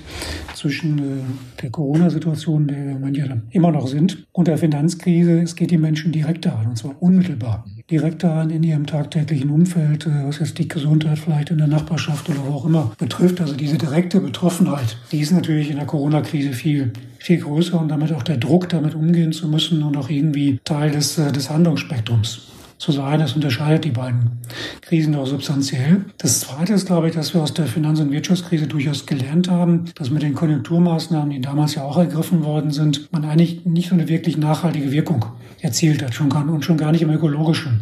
zwischen 0.56 1.00
äh, 1.00 1.62
der 1.62 1.70
Corona-Situation, 1.70 2.68
der 2.68 2.86
wir 2.88 3.00
manche 3.00 3.42
immer 3.52 3.72
noch 3.72 3.88
sind, 3.88 4.26
und 4.32 4.48
der 4.48 4.58
Finanzkrise. 4.58 5.42
Es 5.42 5.56
geht 5.56 5.72
die 5.72 5.78
Menschen 5.78 6.12
direkt 6.12 6.48
an, 6.48 6.68
und 6.68 6.78
zwar 6.78 7.02
unmittelbar. 7.02 7.66
Direkt 7.90 8.24
an 8.26 8.50
in 8.50 8.64
ihrem 8.64 8.86
tagtäglichen 8.86 9.50
Umfeld, 9.50 10.06
äh, 10.06 10.26
was 10.26 10.40
jetzt 10.40 10.58
die 10.58 10.68
Gesundheit 10.68 11.20
vielleicht 11.20 11.52
in 11.52 11.60
der 11.60 11.68
Nachbarschaft 11.68 12.30
oder 12.30 12.40
wo 12.46 12.54
auch 12.54 12.66
immer 12.66 12.92
betrifft. 12.98 13.40
Also 13.42 13.56
diese 13.56 13.78
direkte 13.78 14.20
Betroffenheit, 14.20 14.98
die 15.12 15.20
ist 15.20 15.32
natürlich 15.32 15.70
in 15.70 15.78
der 15.78 15.86
Corona-Krise 15.86 16.54
viel, 16.54 16.92
viel 17.20 17.40
größer 17.40 17.80
und 17.80 17.90
damit 17.90 18.12
auch 18.12 18.24
der 18.24 18.38
Druck, 18.38 18.70
damit 18.70 18.96
umgehen 18.96 19.32
zu 19.32 19.48
müssen 19.48 19.84
und 19.84 19.96
auch 19.98 20.10
irgendwie 20.10 20.60
Teil 20.64 20.92
des, 20.92 21.18
äh, 21.18 21.32
des 21.32 21.50
Handlungsspektrums 21.50 22.53
zu 22.84 22.92
sein. 22.92 23.20
Das 23.20 23.34
unterscheidet 23.34 23.86
die 23.86 23.92
beiden 23.92 24.42
Krisen 24.82 25.16
auch 25.16 25.26
substanziell. 25.26 26.06
Das 26.18 26.42
Zweite 26.42 26.74
ist, 26.74 26.86
glaube 26.86 27.08
ich, 27.08 27.16
dass 27.16 27.34
wir 27.34 27.42
aus 27.42 27.54
der 27.54 27.66
Finanz- 27.66 28.02
und 28.02 28.12
Wirtschaftskrise 28.12 28.68
durchaus 28.68 29.06
gelernt 29.06 29.50
haben, 29.50 29.86
dass 29.96 30.10
mit 30.10 30.22
den 30.22 30.36
Konjunkturmaßnahmen, 30.36 31.30
die 31.30 31.42
damals 31.42 31.76
ja 31.76 31.84
auch 31.84 31.98
ergriffen 31.98 32.44
worden 32.44 32.72
sind, 32.72 33.12
man 33.12 33.24
eigentlich 33.24 33.66
nicht 33.66 33.90
so 33.90 33.96
eine 33.96 34.10
wirklich 34.10 34.38
nachhaltige 34.38 34.92
Wirkung 34.92 35.26
erzielt 35.62 36.04
hat 36.04 36.14
schon 36.14 36.30
gar, 36.30 36.48
und 36.48 36.66
schon 36.66 36.78
gar 36.78 36.92
nicht 36.92 37.02
im 37.02 37.10
ökologischen 37.10 37.80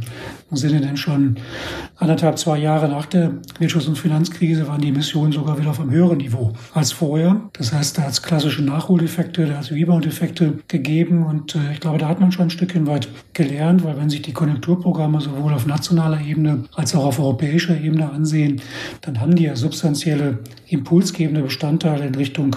Sinne, 0.57 0.81
denn 0.81 0.97
schon 0.97 1.37
anderthalb, 1.95 2.37
zwei 2.37 2.57
Jahre 2.57 2.89
nach 2.89 3.05
der 3.05 3.31
Wirtschafts- 3.59 3.87
und 3.87 3.97
Finanzkrise 3.97 4.67
waren 4.67 4.81
die 4.81 4.89
Emissionen 4.89 5.31
sogar 5.31 5.57
wieder 5.59 5.69
auf 5.69 5.79
einem 5.79 5.91
höheren 5.91 6.17
Niveau 6.17 6.53
als 6.73 6.91
vorher. 6.91 7.49
Das 7.53 7.73
heißt, 7.73 7.97
da 7.97 8.03
hat 8.03 8.11
es 8.11 8.21
klassische 8.21 8.63
Nachholeffekte, 8.63 9.45
da 9.45 9.55
hat 9.55 9.63
es 9.63 9.71
Rebound-Effekte 9.71 10.59
gegeben 10.67 11.25
und 11.25 11.55
äh, 11.55 11.73
ich 11.73 11.79
glaube, 11.79 11.97
da 11.97 12.07
hat 12.07 12.19
man 12.19 12.31
schon 12.31 12.47
ein 12.47 12.49
Stückchen 12.49 12.87
weit 12.87 13.07
gelernt, 13.33 13.83
weil 13.83 13.97
wenn 13.97 14.09
sich 14.09 14.21
die 14.21 14.33
Konjunkturprogramme 14.33 15.21
sowohl 15.21 15.53
auf 15.53 15.65
nationaler 15.65 16.21
Ebene 16.21 16.65
als 16.75 16.95
auch 16.95 17.05
auf 17.05 17.19
europäischer 17.19 17.79
Ebene 17.79 18.11
ansehen, 18.11 18.61
dann 19.01 19.19
haben 19.19 19.35
die 19.35 19.43
ja 19.43 19.55
substanzielle 19.55 20.39
impulsgebende 20.67 21.41
Bestandteile 21.41 22.05
in 22.05 22.15
Richtung 22.15 22.55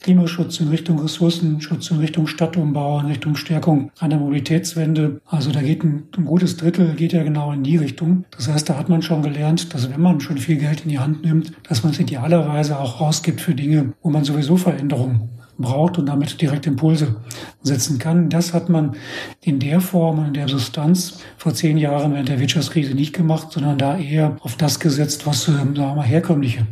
Klimaschutz, 0.00 0.58
in 0.60 0.68
Richtung 0.68 0.98
Ressourcenschutz, 0.98 1.90
in 1.90 1.98
Richtung 1.98 2.26
Stadtumbau, 2.26 3.00
in 3.00 3.06
Richtung 3.06 3.36
Stärkung 3.36 3.90
einer 4.00 4.16
Mobilitätswende. 4.16 5.20
Also 5.26 5.52
da 5.52 5.62
geht 5.62 5.84
ein, 5.84 6.04
ein 6.16 6.24
gutes 6.24 6.56
Drittel 6.56 6.94
geht 6.94 7.12
ja 7.12 7.21
genau 7.22 7.52
in 7.52 7.62
die 7.62 7.76
Richtung. 7.76 8.24
Das 8.36 8.48
heißt, 8.48 8.68
da 8.68 8.76
hat 8.78 8.88
man 8.88 9.02
schon 9.02 9.22
gelernt, 9.22 9.74
dass 9.74 9.90
wenn 9.90 10.00
man 10.00 10.20
schon 10.20 10.38
viel 10.38 10.56
Geld 10.56 10.82
in 10.82 10.90
die 10.90 10.98
Hand 10.98 11.24
nimmt, 11.24 11.52
dass 11.68 11.82
man 11.82 11.92
es 11.92 11.98
idealerweise 12.00 12.78
auch 12.78 13.00
rausgibt 13.00 13.40
für 13.40 13.54
Dinge, 13.54 13.92
wo 14.02 14.10
man 14.10 14.24
sowieso 14.24 14.56
Veränderungen 14.56 15.28
braucht 15.58 15.98
und 15.98 16.06
damit 16.06 16.40
direkt 16.40 16.66
Impulse 16.66 17.16
setzen 17.62 17.98
kann. 17.98 18.30
Das 18.30 18.52
hat 18.52 18.68
man 18.68 18.96
in 19.40 19.58
der 19.58 19.80
Form 19.80 20.18
und 20.18 20.26
in 20.26 20.34
der 20.34 20.48
Substanz 20.48 21.18
vor 21.36 21.54
zehn 21.54 21.76
Jahren 21.78 22.12
während 22.12 22.28
der 22.28 22.40
Wirtschaftskrise 22.40 22.94
nicht 22.94 23.12
gemacht, 23.14 23.52
sondern 23.52 23.78
da 23.78 23.96
eher 23.96 24.36
auf 24.40 24.56
das 24.56 24.80
gesetzt, 24.80 25.26
was 25.26 25.48
äh, 25.48 25.52
sagen 25.52 25.76
wir 25.76 25.94
mal, 25.94 26.02
herkömmliche 26.02 26.66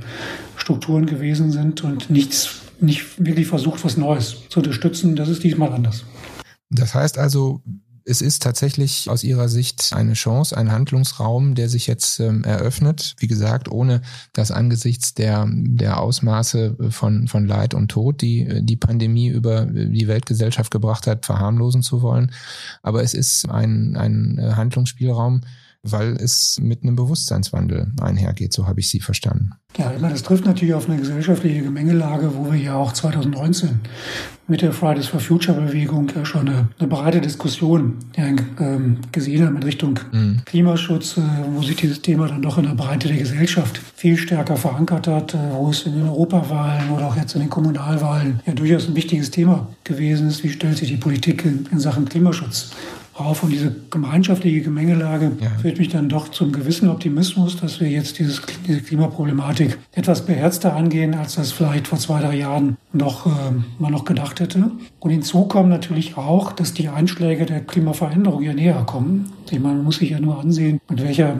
Strukturen 0.56 1.06
gewesen 1.06 1.50
sind 1.50 1.84
und 1.84 2.10
nichts, 2.10 2.62
nicht 2.80 3.24
wirklich 3.24 3.46
versucht, 3.46 3.84
was 3.84 3.96
Neues 3.96 4.48
zu 4.48 4.60
unterstützen. 4.60 5.16
Das 5.16 5.28
ist 5.28 5.42
diesmal 5.44 5.72
anders. 5.72 6.04
Das 6.70 6.94
heißt 6.94 7.18
also, 7.18 7.62
es 8.04 8.22
ist 8.22 8.42
tatsächlich 8.42 9.08
aus 9.08 9.24
Ihrer 9.24 9.48
Sicht 9.48 9.92
eine 9.94 10.14
Chance, 10.14 10.56
ein 10.56 10.72
Handlungsraum, 10.72 11.54
der 11.54 11.68
sich 11.68 11.86
jetzt 11.86 12.20
ähm, 12.20 12.44
eröffnet. 12.44 13.14
Wie 13.18 13.26
gesagt, 13.26 13.70
ohne 13.70 14.02
das 14.32 14.50
angesichts 14.50 15.14
der, 15.14 15.46
der 15.48 16.00
Ausmaße 16.00 16.76
von, 16.90 17.28
von 17.28 17.46
Leid 17.46 17.74
und 17.74 17.88
Tod, 17.88 18.20
die 18.22 18.62
die 18.62 18.76
Pandemie 18.76 19.28
über 19.28 19.66
die 19.66 20.08
Weltgesellschaft 20.08 20.70
gebracht 20.70 21.06
hat, 21.06 21.26
verharmlosen 21.26 21.82
zu 21.82 22.02
wollen. 22.02 22.32
Aber 22.82 23.02
es 23.02 23.14
ist 23.14 23.48
ein, 23.48 23.96
ein 23.96 24.56
Handlungsspielraum, 24.56 25.42
weil 25.82 26.16
es 26.16 26.58
mit 26.60 26.82
einem 26.82 26.96
Bewusstseinswandel 26.96 27.92
einhergeht, 28.00 28.52
so 28.52 28.66
habe 28.66 28.80
ich 28.80 28.88
Sie 28.88 29.00
verstanden. 29.00 29.52
Ja, 29.78 29.92
ich 29.94 30.00
meine, 30.00 30.14
das 30.14 30.22
trifft 30.22 30.44
natürlich 30.44 30.74
auf 30.74 30.88
eine 30.88 30.98
gesellschaftliche 30.98 31.62
Gemengelage, 31.62 32.34
wo 32.34 32.50
wir 32.50 32.58
ja 32.58 32.74
auch 32.74 32.92
2019 32.92 33.80
mit 34.48 34.62
der 34.62 34.72
Fridays 34.72 35.06
for 35.06 35.20
Future 35.20 35.58
Bewegung 35.58 36.10
ja 36.14 36.24
schon 36.24 36.48
eine, 36.48 36.68
eine 36.78 36.88
breite 36.88 37.20
Diskussion 37.20 37.98
ja, 38.16 38.24
ähm, 38.58 38.98
gesehen 39.12 39.46
haben 39.46 39.56
in 39.56 39.62
Richtung 39.62 40.00
mhm. 40.10 40.42
Klimaschutz, 40.44 41.16
äh, 41.16 41.20
wo 41.52 41.62
sich 41.62 41.76
dieses 41.76 42.02
Thema 42.02 42.26
dann 42.26 42.42
doch 42.42 42.58
in 42.58 42.64
der 42.64 42.74
Breite 42.74 43.06
der 43.06 43.16
Gesellschaft 43.16 43.80
viel 43.94 44.16
stärker 44.16 44.56
verankert 44.56 45.06
hat, 45.06 45.34
äh, 45.34 45.38
wo 45.52 45.70
es 45.70 45.86
in 45.86 45.94
den 45.94 46.08
Europawahlen 46.08 46.90
oder 46.90 47.06
auch 47.06 47.16
jetzt 47.16 47.34
in 47.34 47.42
den 47.42 47.50
Kommunalwahlen 47.50 48.40
ja 48.44 48.52
durchaus 48.52 48.88
ein 48.88 48.96
wichtiges 48.96 49.30
Thema 49.30 49.68
gewesen 49.84 50.26
ist. 50.26 50.42
Wie 50.42 50.50
stellt 50.50 50.78
sich 50.78 50.88
die 50.88 50.96
Politik 50.96 51.44
in, 51.44 51.68
in 51.70 51.78
Sachen 51.78 52.08
Klimaschutz 52.08 52.72
auf. 53.20 53.42
Und 53.42 53.50
diese 53.50 53.74
gemeinschaftliche 53.90 54.62
Gemengelage 54.62 55.32
ja. 55.40 55.50
führt 55.60 55.78
mich 55.78 55.88
dann 55.88 56.08
doch 56.08 56.28
zum 56.28 56.52
gewissen 56.52 56.88
Optimismus, 56.88 57.56
dass 57.56 57.80
wir 57.80 57.88
jetzt 57.88 58.18
dieses, 58.18 58.42
diese 58.66 58.80
Klimaproblematik 58.80 59.78
etwas 59.92 60.26
beherzter 60.26 60.74
angehen, 60.74 61.14
als 61.14 61.34
das 61.34 61.52
vielleicht 61.52 61.88
vor 61.88 61.98
zwei, 61.98 62.20
drei 62.20 62.36
Jahren 62.36 62.76
noch 62.92 63.26
äh, 63.26 63.30
man 63.78 63.92
noch 63.92 64.04
gedacht 64.04 64.40
hätte. 64.40 64.70
Und 64.98 65.10
hinzu 65.10 65.44
kommt 65.44 65.68
natürlich 65.68 66.16
auch, 66.16 66.52
dass 66.52 66.74
die 66.74 66.88
Einschläge 66.88 67.46
der 67.46 67.60
Klimaveränderung 67.60 68.42
ja 68.42 68.52
näher 68.52 68.82
kommen. 68.86 69.32
Ich 69.50 69.60
meine, 69.60 69.76
man 69.76 69.84
muss 69.84 69.96
sich 69.96 70.10
ja 70.10 70.20
nur 70.20 70.40
ansehen, 70.40 70.80
mit 70.88 71.02
welcher 71.02 71.36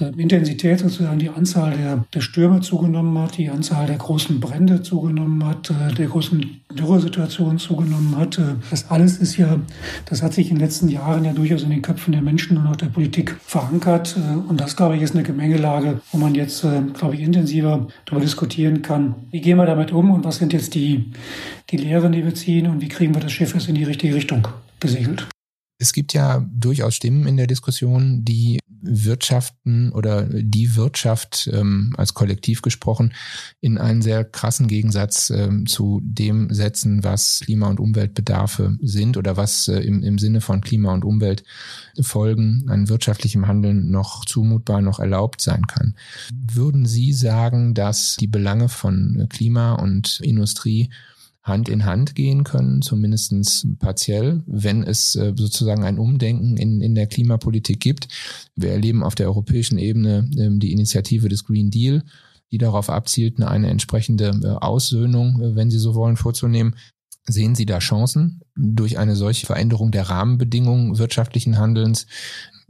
Intensität 0.00 0.80
sozusagen 0.80 1.18
die 1.18 1.28
Anzahl 1.28 1.76
der, 1.76 2.04
der 2.14 2.20
Stürme 2.20 2.60
zugenommen 2.60 3.16
hat, 3.18 3.36
die 3.36 3.50
Anzahl 3.50 3.86
der 3.86 3.96
großen 3.96 4.40
Brände 4.40 4.82
zugenommen 4.82 5.44
hat, 5.44 5.70
äh, 5.70 5.94
der 5.94 6.06
großen 6.06 6.60
Dürresituationen 6.72 7.58
zugenommen 7.58 8.16
hat. 8.16 8.38
Äh, 8.38 8.54
das 8.70 8.90
alles 8.90 9.18
ist 9.18 9.36
ja, 9.36 9.60
das 10.06 10.22
hat 10.22 10.32
sich 10.32 10.50
in 10.50 10.56
den 10.56 10.64
letzten 10.64 10.88
Jahren 10.88 11.24
ja 11.24 11.32
durchaus 11.32 11.62
in 11.62 11.70
den 11.70 11.82
Köpfen 11.82 12.12
der 12.12 12.22
Menschen 12.22 12.56
und 12.56 12.66
auch 12.66 12.76
der 12.76 12.86
Politik 12.86 13.36
verankert. 13.44 14.16
Und 14.48 14.60
das, 14.60 14.76
glaube 14.76 14.96
ich, 14.96 15.02
ist 15.02 15.14
eine 15.14 15.22
Gemengelage, 15.22 16.00
wo 16.12 16.18
man 16.18 16.34
jetzt, 16.34 16.64
glaube 16.94 17.14
ich, 17.14 17.20
intensiver 17.20 17.86
darüber 18.06 18.22
diskutieren 18.22 18.82
kann. 18.82 19.14
Wie 19.30 19.40
gehen 19.40 19.56
wir 19.56 19.66
damit 19.66 19.92
um 19.92 20.10
und 20.10 20.24
was 20.24 20.36
sind 20.36 20.52
jetzt 20.52 20.74
die, 20.74 21.12
die 21.70 21.76
Lehren, 21.76 22.12
die 22.12 22.24
wir 22.24 22.34
ziehen 22.34 22.66
und 22.66 22.80
wie 22.80 22.88
kriegen 22.88 23.14
wir 23.14 23.20
das 23.20 23.32
Schiff 23.32 23.54
jetzt 23.54 23.68
in 23.68 23.74
die 23.74 23.84
richtige 23.84 24.14
Richtung 24.14 24.46
gesegelt? 24.80 25.26
Es 25.80 25.94
gibt 25.94 26.12
ja 26.12 26.46
durchaus 26.52 26.94
Stimmen 26.94 27.26
in 27.26 27.38
der 27.38 27.46
Diskussion, 27.46 28.22
die 28.22 28.60
Wirtschaften 28.82 29.92
oder 29.92 30.24
die 30.24 30.76
Wirtschaft 30.76 31.48
ähm, 31.52 31.94
als 31.96 32.12
Kollektiv 32.12 32.60
gesprochen 32.60 33.14
in 33.60 33.78
einen 33.78 34.02
sehr 34.02 34.24
krassen 34.24 34.68
Gegensatz 34.68 35.30
ähm, 35.30 35.66
zu 35.66 36.00
dem 36.02 36.52
setzen, 36.52 37.02
was 37.02 37.40
Klima- 37.44 37.68
und 37.68 37.80
Umweltbedarfe 37.80 38.76
sind 38.82 39.16
oder 39.16 39.38
was 39.38 39.68
äh, 39.68 39.80
im, 39.80 40.02
im 40.02 40.18
Sinne 40.18 40.42
von 40.42 40.60
Klima- 40.60 40.92
und 40.92 41.04
Umweltfolgen 41.04 42.66
an 42.68 42.88
wirtschaftlichem 42.90 43.46
Handeln 43.46 43.90
noch 43.90 44.26
zumutbar, 44.26 44.82
noch 44.82 44.98
erlaubt 44.98 45.40
sein 45.40 45.66
kann. 45.66 45.94
Würden 46.34 46.84
Sie 46.84 47.14
sagen, 47.14 47.72
dass 47.72 48.16
die 48.16 48.26
Belange 48.26 48.68
von 48.68 49.26
Klima 49.30 49.74
und 49.74 50.20
Industrie 50.20 50.90
Hand 51.50 51.68
in 51.68 51.84
Hand 51.84 52.14
gehen 52.14 52.44
können, 52.44 52.80
zumindestens 52.80 53.66
partiell, 53.78 54.42
wenn 54.46 54.82
es 54.82 55.14
äh, 55.16 55.34
sozusagen 55.36 55.84
ein 55.84 55.98
Umdenken 55.98 56.56
in, 56.56 56.80
in 56.80 56.94
der 56.94 57.06
Klimapolitik 57.06 57.80
gibt. 57.80 58.08
Wir 58.56 58.70
erleben 58.70 59.02
auf 59.02 59.14
der 59.14 59.26
europäischen 59.26 59.76
Ebene 59.76 60.30
ähm, 60.38 60.60
die 60.60 60.72
Initiative 60.72 61.28
des 61.28 61.44
Green 61.44 61.70
Deal, 61.70 62.02
die 62.50 62.58
darauf 62.58 62.88
abzielt, 62.88 63.42
eine 63.42 63.68
entsprechende 63.68 64.30
äh, 64.42 64.46
Aussöhnung, 64.46 65.42
äh, 65.42 65.54
wenn 65.54 65.70
Sie 65.70 65.78
so 65.78 65.94
wollen, 65.94 66.16
vorzunehmen. 66.16 66.76
Sehen 67.28 67.54
Sie 67.54 67.66
da 67.66 67.78
Chancen, 67.80 68.40
durch 68.56 68.98
eine 68.98 69.14
solche 69.14 69.44
Veränderung 69.44 69.90
der 69.90 70.08
Rahmenbedingungen 70.08 70.96
wirtschaftlichen 70.96 71.58
Handelns 71.58 72.06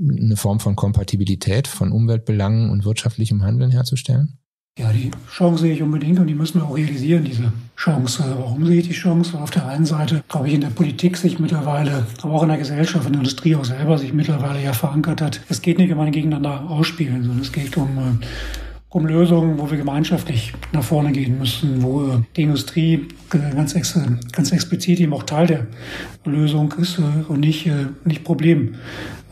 eine 0.00 0.36
Form 0.36 0.60
von 0.60 0.76
Kompatibilität 0.76 1.68
von 1.68 1.92
Umweltbelangen 1.92 2.70
und 2.70 2.84
wirtschaftlichem 2.84 3.42
Handeln 3.42 3.70
herzustellen? 3.70 4.39
Ja, 4.78 4.92
die 4.92 5.10
Chance 5.30 5.64
sehe 5.64 5.74
ich 5.74 5.82
unbedingt 5.82 6.20
und 6.20 6.26
die 6.28 6.34
müssen 6.34 6.60
wir 6.60 6.66
auch 6.66 6.76
realisieren, 6.76 7.24
diese 7.24 7.52
Chance. 7.76 8.24
Warum 8.38 8.64
sehe 8.64 8.78
ich 8.78 8.88
die 8.88 8.94
Chance? 8.94 9.36
Auf 9.36 9.50
der 9.50 9.66
einen 9.66 9.84
Seite, 9.84 10.22
glaube 10.28 10.48
ich, 10.48 10.54
in 10.54 10.60
der 10.60 10.68
Politik 10.68 11.16
sich 11.16 11.38
mittlerweile, 11.38 12.06
aber 12.22 12.32
auch 12.32 12.42
in 12.44 12.48
der 12.48 12.58
Gesellschaft, 12.58 13.04
in 13.06 13.12
der 13.12 13.20
Industrie 13.20 13.56
auch 13.56 13.64
selber 13.64 13.98
sich 13.98 14.14
mittlerweile 14.14 14.62
ja 14.62 14.72
verankert 14.72 15.20
hat. 15.20 15.40
Es 15.48 15.60
geht 15.60 15.78
nicht 15.78 15.92
um 15.92 16.00
ein 16.00 16.12
Gegeneinander 16.12 16.70
ausspielen, 16.70 17.22
sondern 17.22 17.40
es 17.40 17.52
geht 17.52 17.76
um, 17.76 17.98
äh, 17.98 18.26
um 18.90 19.06
Lösungen, 19.06 19.58
wo 19.58 19.70
wir 19.70 19.76
gemeinschaftlich 19.76 20.54
nach 20.72 20.84
vorne 20.84 21.12
gehen 21.12 21.38
müssen, 21.38 21.82
wo 21.82 22.06
äh, 22.06 22.18
die 22.36 22.42
Industrie 22.42 23.08
ganz, 23.28 23.74
ex 23.74 23.98
ganz 24.32 24.52
explizit 24.52 25.00
eben 25.00 25.12
auch 25.12 25.24
Teil 25.24 25.46
der 25.48 25.66
Lösung 26.24 26.72
ist 26.80 26.98
äh, 26.98 27.02
und 27.28 27.40
nicht, 27.40 27.68
nicht 28.04 28.24
Problem 28.24 28.76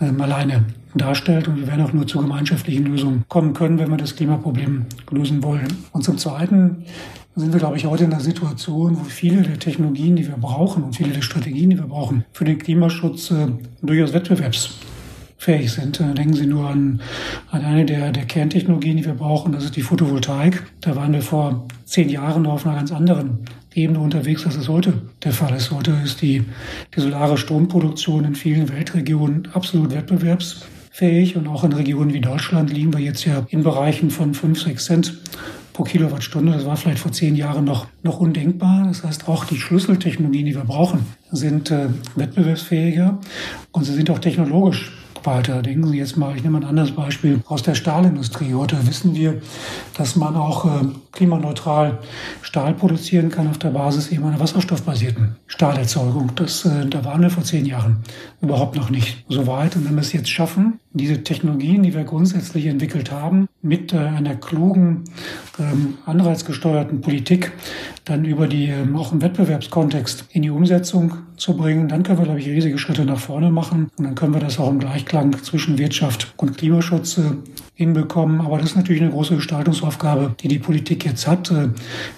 ähm, 0.00 0.20
alleine 0.20 0.64
darstellt. 0.94 1.48
Und 1.48 1.58
wir 1.58 1.66
werden 1.66 1.84
auch 1.84 1.92
nur 1.92 2.06
zu 2.06 2.18
gemeinschaftlichen 2.18 2.86
Lösungen 2.86 3.24
kommen 3.28 3.54
können, 3.54 3.78
wenn 3.78 3.90
wir 3.90 3.96
das 3.96 4.16
Klimaproblem 4.16 4.86
lösen 5.10 5.42
wollen. 5.42 5.68
Und 5.92 6.04
zum 6.04 6.18
Zweiten 6.18 6.84
sind 7.38 7.52
wir, 7.52 7.60
glaube 7.60 7.76
ich, 7.76 7.86
heute 7.86 8.04
in 8.04 8.12
einer 8.12 8.20
Situation, 8.20 8.98
wo 8.98 9.04
viele 9.04 9.42
der 9.42 9.58
Technologien, 9.58 10.16
die 10.16 10.26
wir 10.26 10.36
brauchen 10.36 10.82
und 10.82 10.96
viele 10.96 11.10
der 11.10 11.22
Strategien, 11.22 11.70
die 11.70 11.78
wir 11.78 11.86
brauchen 11.86 12.24
für 12.32 12.44
den 12.44 12.58
Klimaschutz, 12.58 13.30
äh, 13.30 13.46
durchaus 13.80 14.12
wettbewerbsfähig 14.12 15.70
sind. 15.70 16.00
Äh, 16.00 16.14
denken 16.14 16.34
Sie 16.34 16.46
nur 16.46 16.68
an, 16.68 17.00
an 17.50 17.64
eine 17.64 17.84
der, 17.84 18.10
der 18.10 18.24
Kerntechnologien, 18.24 18.96
die 18.96 19.04
wir 19.04 19.14
brauchen, 19.14 19.52
das 19.52 19.64
ist 19.64 19.76
die 19.76 19.82
Photovoltaik. 19.82 20.64
Da 20.80 20.96
waren 20.96 21.12
wir 21.12 21.22
vor 21.22 21.66
zehn 21.84 22.08
Jahren 22.08 22.42
noch 22.42 22.54
auf 22.54 22.66
einer 22.66 22.76
ganz 22.76 22.90
anderen 22.90 23.38
Ebene 23.74 24.00
unterwegs, 24.00 24.44
als 24.44 24.56
es 24.56 24.68
heute 24.68 24.94
der 25.22 25.32
Fall 25.32 25.54
ist. 25.54 25.70
Heute 25.70 25.92
ist 26.02 26.20
die, 26.20 26.44
die 26.96 27.00
solare 27.00 27.38
Stromproduktion 27.38 28.24
in 28.24 28.34
vielen 28.34 28.68
Weltregionen 28.68 29.48
absolut 29.52 29.94
wettbewerbsfähig 29.94 30.77
fähig 30.98 31.36
und 31.36 31.46
auch 31.46 31.62
in 31.62 31.72
Regionen 31.72 32.12
wie 32.12 32.20
Deutschland 32.20 32.72
liegen 32.72 32.92
wir 32.92 32.98
jetzt 32.98 33.24
ja 33.24 33.46
in 33.50 33.62
Bereichen 33.62 34.10
von 34.10 34.34
5, 34.34 34.60
6 34.60 34.84
Cent 34.84 35.14
pro 35.72 35.84
Kilowattstunde. 35.84 36.50
Das 36.50 36.66
war 36.66 36.76
vielleicht 36.76 36.98
vor 36.98 37.12
zehn 37.12 37.36
Jahren 37.36 37.64
noch, 37.64 37.86
noch 38.02 38.18
undenkbar. 38.18 38.86
Das 38.88 39.04
heißt, 39.04 39.28
auch 39.28 39.44
die 39.44 39.60
Schlüsseltechnologien, 39.60 40.46
die 40.46 40.56
wir 40.56 40.64
brauchen, 40.64 41.06
sind 41.30 41.70
äh, 41.70 41.86
wettbewerbsfähiger 42.16 43.16
und 43.70 43.84
sie 43.84 43.94
sind 43.94 44.10
auch 44.10 44.18
technologisch 44.18 44.90
weiter. 45.22 45.62
Denken 45.62 45.86
Sie 45.86 45.98
jetzt 45.98 46.16
mal, 46.16 46.34
ich 46.34 46.42
nehme 46.42 46.58
ein 46.58 46.64
anderes 46.64 46.90
Beispiel 46.90 47.42
aus 47.46 47.62
der 47.62 47.76
Stahlindustrie. 47.76 48.54
Heute 48.54 48.84
wissen 48.88 49.14
wir, 49.14 49.40
dass 49.96 50.16
man 50.16 50.34
auch 50.34 50.64
äh, 50.64 50.84
klimaneutral 51.12 51.98
Stahl 52.42 52.74
produzieren 52.74 53.30
kann 53.30 53.48
auf 53.48 53.58
der 53.58 53.70
Basis 53.70 54.10
eben 54.12 54.24
einer 54.24 54.40
wasserstoffbasierten 54.40 55.36
Stahlerzeugung. 55.46 56.32
Das, 56.36 56.64
äh, 56.64 56.86
da 56.86 57.04
waren 57.04 57.22
wir 57.22 57.30
vor 57.30 57.44
zehn 57.44 57.66
Jahren 57.66 57.98
überhaupt 58.40 58.76
noch 58.76 58.90
nicht 58.90 59.24
so 59.28 59.46
weit. 59.46 59.76
Und 59.76 59.86
wenn 59.86 59.94
wir 59.94 60.02
es 60.02 60.12
jetzt 60.12 60.30
schaffen, 60.30 60.80
diese 60.92 61.22
Technologien, 61.22 61.82
die 61.82 61.94
wir 61.94 62.04
grundsätzlich 62.04 62.66
entwickelt 62.66 63.10
haben, 63.10 63.48
mit 63.62 63.92
äh, 63.92 63.98
einer 63.98 64.36
klugen, 64.36 65.04
ähm, 65.58 65.94
anreizgesteuerten 66.06 67.00
Politik 67.00 67.52
dann 68.04 68.24
über 68.24 68.46
die, 68.46 68.66
ähm, 68.66 68.96
auch 68.96 69.12
im 69.12 69.20
Wettbewerbskontext 69.20 70.26
in 70.32 70.42
die 70.42 70.50
Umsetzung 70.50 71.14
zu 71.36 71.56
bringen, 71.56 71.88
dann 71.88 72.02
können 72.02 72.18
wir, 72.18 72.24
glaube 72.24 72.40
ich, 72.40 72.48
riesige 72.48 72.78
Schritte 72.78 73.04
nach 73.04 73.18
vorne 73.18 73.50
machen. 73.50 73.90
Und 73.96 74.04
dann 74.04 74.14
können 74.14 74.34
wir 74.34 74.40
das 74.40 74.58
auch 74.58 74.70
im 74.70 74.78
Gleichklang 74.78 75.32
zwischen 75.42 75.78
Wirtschaft 75.78 76.32
und 76.36 76.56
Klimaschutz 76.56 77.18
äh, 77.18 77.22
hinbekommen. 77.74 78.40
Aber 78.40 78.58
das 78.58 78.70
ist 78.70 78.76
natürlich 78.76 79.02
eine 79.02 79.10
große 79.10 79.36
Gestaltungsaufgabe, 79.36 80.34
die 80.40 80.48
die 80.48 80.58
Politik 80.58 81.04
jetzt 81.08 81.26
hat, 81.26 81.50
äh, 81.50 81.68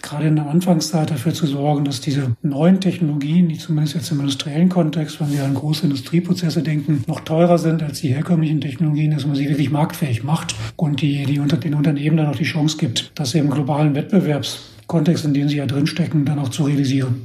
gerade 0.03 0.27
in 0.27 0.37
der 0.37 0.47
Anfangszeit 0.47 1.11
dafür 1.11 1.33
zu 1.33 1.47
sorgen, 1.47 1.85
dass 1.85 2.01
diese 2.01 2.37
neuen 2.43 2.81
Technologien, 2.81 3.49
die 3.49 3.59
zumindest 3.59 3.95
jetzt 3.95 4.11
im 4.11 4.21
industriellen 4.21 4.69
Kontext, 4.69 5.21
wenn 5.21 5.33
wir 5.33 5.45
an 5.45 5.55
große 5.55 5.85
Industrieprozesse 5.85 6.63
denken, 6.63 7.05
noch 7.07 7.21
teurer 7.21 7.59
sind 7.59 7.83
als 7.83 8.01
die 8.01 8.09
herkömmlichen 8.09 8.61
Technologien, 8.61 9.13
dass 9.13 9.27
man 9.27 9.37
sie 9.37 9.49
wirklich 9.49 9.71
marktfähig 9.71 10.23
macht 10.23 10.55
und 10.77 11.01
die, 11.01 11.25
die 11.25 11.39
unter 11.39 11.57
den 11.57 11.75
Unternehmen 11.75 12.17
dann 12.17 12.27
auch 12.27 12.37
die 12.37 12.45
Chance 12.45 12.77
gibt, 12.77 13.13
das 13.15 13.35
im 13.35 13.51
globalen 13.51 13.95
Wettbewerbskontext, 13.95 15.25
in 15.25 15.35
dem 15.35 15.49
sie 15.49 15.57
ja 15.57 15.67
drinstecken, 15.67 16.25
dann 16.25 16.39
auch 16.39 16.51
zu 16.51 16.65
realisieren. 16.65 17.23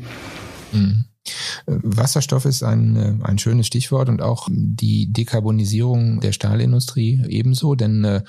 Mhm. 0.72 1.06
Wasserstoff 1.66 2.46
ist 2.46 2.64
ein, 2.64 2.96
äh, 2.96 3.14
ein 3.24 3.40
schönes 3.40 3.68
Stichwort 3.68 4.10
und 4.10 4.22
auch 4.22 4.48
die 4.52 5.12
Dekarbonisierung 5.12 6.20
der 6.20 6.32
Stahlindustrie 6.32 7.24
ebenso, 7.28 7.76
denn 7.76 8.04
äh, 8.04 8.22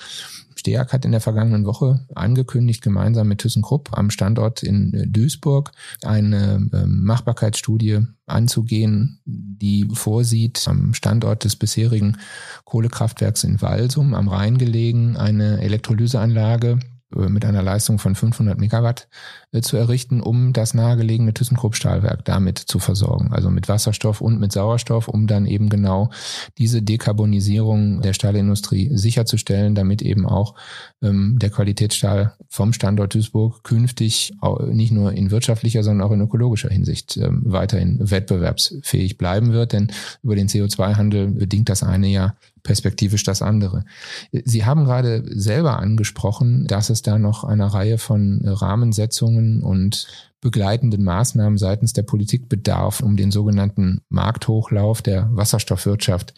STEAG 0.66 0.92
hat 0.92 1.04
in 1.04 1.12
der 1.12 1.20
vergangenen 1.20 1.64
Woche 1.64 2.04
angekündigt, 2.14 2.82
gemeinsam 2.82 3.28
mit 3.28 3.38
ThyssenKrupp 3.38 3.96
am 3.96 4.10
Standort 4.10 4.64
in 4.64 4.92
äh, 4.92 5.06
Duisburg 5.06 5.70
eine 6.02 6.68
ähm, 6.72 7.04
Machbarkeitsstudie 7.04 8.00
anzugehen, 8.26 9.20
die 9.24 9.88
vorsieht, 9.94 10.66
am 10.66 10.92
Standort 10.94 11.44
des 11.44 11.54
bisherigen 11.54 12.16
Kohlekraftwerks 12.64 13.44
in 13.44 13.62
Walsum 13.62 14.14
am 14.14 14.28
Rhein 14.28 14.58
gelegen, 14.58 15.16
eine 15.16 15.60
Elektrolyseanlage 15.60 16.80
mit 17.10 17.44
einer 17.44 17.62
Leistung 17.62 17.98
von 17.98 18.14
500 18.14 18.58
Megawatt 18.58 19.08
äh, 19.52 19.60
zu 19.60 19.76
errichten, 19.76 20.20
um 20.20 20.52
das 20.52 20.74
nahegelegene 20.74 21.32
ThyssenKrupp-Stahlwerk 21.32 22.24
damit 22.24 22.58
zu 22.58 22.78
versorgen, 22.78 23.32
also 23.32 23.48
mit 23.50 23.68
Wasserstoff 23.68 24.20
und 24.20 24.40
mit 24.40 24.52
Sauerstoff, 24.52 25.06
um 25.06 25.26
dann 25.26 25.46
eben 25.46 25.68
genau 25.68 26.10
diese 26.58 26.82
Dekarbonisierung 26.82 28.00
der 28.02 28.12
Stahlindustrie 28.12 28.90
sicherzustellen, 28.92 29.74
damit 29.76 30.02
eben 30.02 30.26
auch 30.26 30.54
ähm, 31.00 31.38
der 31.38 31.50
Qualitätsstahl 31.50 32.34
vom 32.48 32.72
Standort 32.72 33.14
Duisburg 33.14 33.62
künftig 33.62 34.34
nicht 34.68 34.92
nur 34.92 35.12
in 35.12 35.30
wirtschaftlicher, 35.30 35.82
sondern 35.82 36.06
auch 36.06 36.12
in 36.12 36.20
ökologischer 36.20 36.70
Hinsicht 36.70 37.16
ähm, 37.16 37.42
weiterhin 37.44 37.98
wettbewerbsfähig 38.00 39.16
bleiben 39.16 39.52
wird, 39.52 39.72
denn 39.72 39.92
über 40.22 40.34
den 40.34 40.48
CO2-Handel 40.48 41.28
bedingt 41.28 41.68
das 41.68 41.82
eine 41.82 42.08
ja 42.08 42.34
perspektivisch 42.66 43.22
das 43.22 43.40
andere. 43.40 43.84
Sie 44.32 44.64
haben 44.64 44.84
gerade 44.84 45.22
selber 45.26 45.78
angesprochen, 45.78 46.66
dass 46.66 46.90
es 46.90 47.00
da 47.00 47.18
noch 47.18 47.44
eine 47.44 47.72
Reihe 47.72 47.96
von 47.96 48.42
Rahmensetzungen 48.44 49.62
und 49.62 50.08
begleitenden 50.40 51.02
Maßnahmen 51.02 51.58
seitens 51.58 51.92
der 51.92 52.02
Politik 52.02 52.48
bedarf, 52.48 53.00
um 53.00 53.16
den 53.16 53.30
sogenannten 53.30 54.00
Markthochlauf 54.10 55.00
der 55.00 55.28
Wasserstoffwirtschaft 55.32 56.34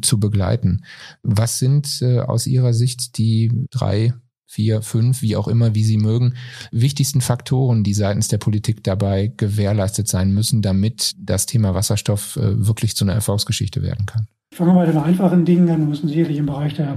zu 0.00 0.20
begleiten. 0.20 0.84
Was 1.22 1.58
sind 1.58 2.00
äh, 2.02 2.20
aus 2.20 2.46
Ihrer 2.46 2.72
Sicht 2.72 3.18
die 3.18 3.66
drei 3.70 4.14
vier, 4.50 4.82
fünf, 4.82 5.22
wie 5.22 5.36
auch 5.36 5.46
immer, 5.46 5.76
wie 5.76 5.84
Sie 5.84 5.96
mögen, 5.96 6.34
wichtigsten 6.72 7.20
Faktoren, 7.20 7.84
die 7.84 7.94
seitens 7.94 8.26
der 8.26 8.38
Politik 8.38 8.82
dabei 8.82 9.32
gewährleistet 9.36 10.08
sein 10.08 10.32
müssen, 10.32 10.60
damit 10.60 11.12
das 11.16 11.46
Thema 11.46 11.72
Wasserstoff 11.72 12.36
äh, 12.36 12.66
wirklich 12.66 12.96
zu 12.96 13.04
einer 13.04 13.12
Erfolgsgeschichte 13.12 13.80
werden 13.80 14.06
kann? 14.06 14.26
Fangen 14.52 14.74
wir 14.74 14.80
bei 14.80 14.86
den 14.86 14.98
einfachen 14.98 15.44
Dingen 15.44 15.70
an. 15.70 15.78
Wir 15.78 15.86
müssen 15.86 16.08
sicherlich 16.08 16.38
im 16.38 16.46
Bereich 16.46 16.74
der 16.74 16.96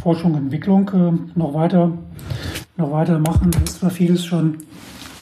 Forschung 0.00 0.34
und 0.34 0.44
Entwicklung 0.44 0.88
äh, 0.90 1.36
noch 1.36 1.52
weiter, 1.52 1.98
noch 2.76 2.92
weiter 2.92 3.18
machen. 3.18 3.50
Da 3.50 3.58
ist 3.58 3.80
zwar 3.80 3.90
vieles 3.90 4.24
schon 4.24 4.58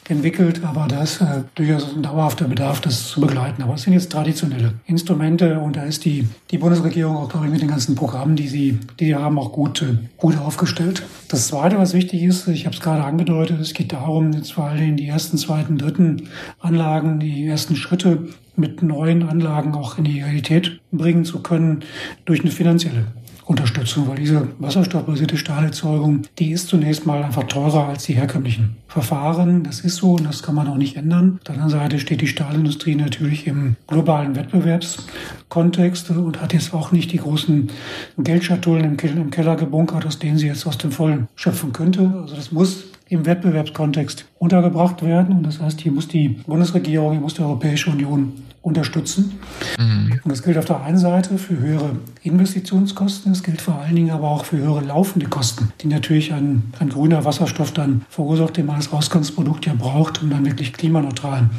entwickelt, 0.09 0.61
aber 0.63 0.87
da 0.87 1.03
ist 1.03 1.21
äh, 1.21 1.43
durchaus 1.55 1.93
ein 1.93 2.03
dauerhafter 2.03 2.47
Bedarf, 2.47 2.81
das 2.81 3.07
zu 3.07 3.21
begleiten. 3.21 3.63
Aber 3.63 3.75
es 3.75 3.83
sind 3.83 3.93
jetzt 3.93 4.11
traditionelle 4.11 4.73
Instrumente 4.85 5.59
und 5.59 5.75
da 5.75 5.83
ist 5.83 6.05
die, 6.05 6.27
die 6.51 6.57
Bundesregierung 6.57 7.15
auch, 7.15 7.29
glaube 7.29 7.45
ich, 7.45 7.51
mit 7.51 7.61
den 7.61 7.69
ganzen 7.69 7.95
Programmen, 7.95 8.35
die 8.35 8.47
sie, 8.47 8.79
die 8.99 9.05
sie 9.05 9.15
haben, 9.15 9.39
auch 9.39 9.51
gut, 9.51 9.81
äh, 9.81 9.97
gut 10.17 10.37
aufgestellt. 10.37 11.03
Das 11.29 11.47
Zweite, 11.47 11.77
was 11.77 11.93
wichtig 11.93 12.23
ist, 12.23 12.47
ich 12.47 12.65
habe 12.65 12.75
es 12.75 12.81
gerade 12.81 13.03
angedeutet, 13.03 13.59
es 13.59 13.73
geht 13.73 13.93
darum, 13.93 14.33
jetzt 14.33 14.53
vor 14.53 14.65
allem 14.65 14.97
die 14.97 15.07
ersten, 15.07 15.37
zweiten, 15.37 15.77
dritten 15.77 16.29
Anlagen, 16.59 17.19
die 17.19 17.45
ersten 17.45 17.75
Schritte 17.75 18.27
mit 18.55 18.83
neuen 18.83 19.23
Anlagen 19.23 19.73
auch 19.73 19.97
in 19.97 20.03
die 20.03 20.21
Realität 20.21 20.79
bringen 20.91 21.25
zu 21.25 21.41
können 21.41 21.83
durch 22.25 22.41
eine 22.41 22.51
finanzielle 22.51 23.07
Unterstützung, 23.45 24.07
weil 24.07 24.17
diese 24.17 24.47
wasserstoffbasierte 24.59 25.37
Stahlerzeugung, 25.37 26.23
die 26.39 26.51
ist 26.51 26.67
zunächst 26.67 27.05
mal 27.05 27.23
einfach 27.23 27.43
teurer 27.43 27.87
als 27.87 28.03
die 28.03 28.13
herkömmlichen 28.13 28.77
Verfahren. 28.87 29.63
Das 29.63 29.81
ist 29.81 29.97
so 29.97 30.13
und 30.13 30.25
das 30.25 30.43
kann 30.43 30.55
man 30.55 30.67
auch 30.67 30.77
nicht 30.77 30.95
ändern. 30.95 31.37
Auf 31.37 31.43
der 31.43 31.55
anderen 31.55 31.71
Seite 31.71 31.99
steht 31.99 32.21
die 32.21 32.27
Stahlindustrie 32.27 32.95
natürlich 32.95 33.47
im 33.47 33.75
globalen 33.87 34.35
Wettbewerbskontext 34.35 36.11
und 36.11 36.41
hat 36.41 36.53
jetzt 36.53 36.73
auch 36.73 36.91
nicht 36.91 37.11
die 37.11 37.17
großen 37.17 37.69
Geldschatullen 38.17 38.97
im 38.97 39.31
Keller 39.31 39.55
gebunkert, 39.55 40.05
aus 40.05 40.19
denen 40.19 40.37
sie 40.37 40.47
jetzt 40.47 40.65
aus 40.65 40.77
dem 40.77 40.91
Vollen 40.91 41.27
schöpfen 41.35 41.73
könnte. 41.73 42.13
Also 42.21 42.35
das 42.35 42.51
muss 42.51 42.85
im 43.09 43.25
Wettbewerbskontext 43.25 44.25
untergebracht 44.39 45.03
werden. 45.03 45.37
Und 45.37 45.45
das 45.45 45.59
heißt, 45.59 45.81
hier 45.81 45.91
muss 45.91 46.07
die 46.07 46.29
Bundesregierung, 46.29 47.11
hier 47.11 47.21
muss 47.21 47.35
die 47.35 47.41
Europäische 47.41 47.91
Union 47.91 48.33
unterstützen. 48.63 49.39
Mhm. 49.77 50.19
Und 50.23 50.31
das 50.31 50.41
gilt 50.41 50.57
auf 50.57 50.65
der 50.65 50.81
einen 50.81 50.97
Seite 50.97 51.37
für 51.37 51.59
höhere 51.59 51.97
Investitionskosten, 52.23 53.33
es 53.33 53.43
gilt 53.43 53.61
vor 53.61 53.75
allen 53.75 53.95
Dingen 53.95 54.11
aber 54.11 54.29
auch 54.29 54.45
für 54.45 54.57
höhere 54.57 54.81
laufende 54.81 55.27
Kosten, 55.27 55.71
die 55.81 55.87
natürlich 55.87 56.33
ein, 56.33 56.63
ein 56.79 56.89
grüner 56.89 57.25
Wasserstoff 57.25 57.73
dann 57.73 58.05
verursacht, 58.09 58.57
den 58.57 58.65
man 58.65 58.77
als 58.77 58.91
Ausgangsprodukt 58.91 59.65
ja 59.65 59.73
braucht, 59.77 60.23
um 60.23 60.29
dann 60.29 60.45
wirklich 60.45 60.73
klimaneutralen 60.73 61.51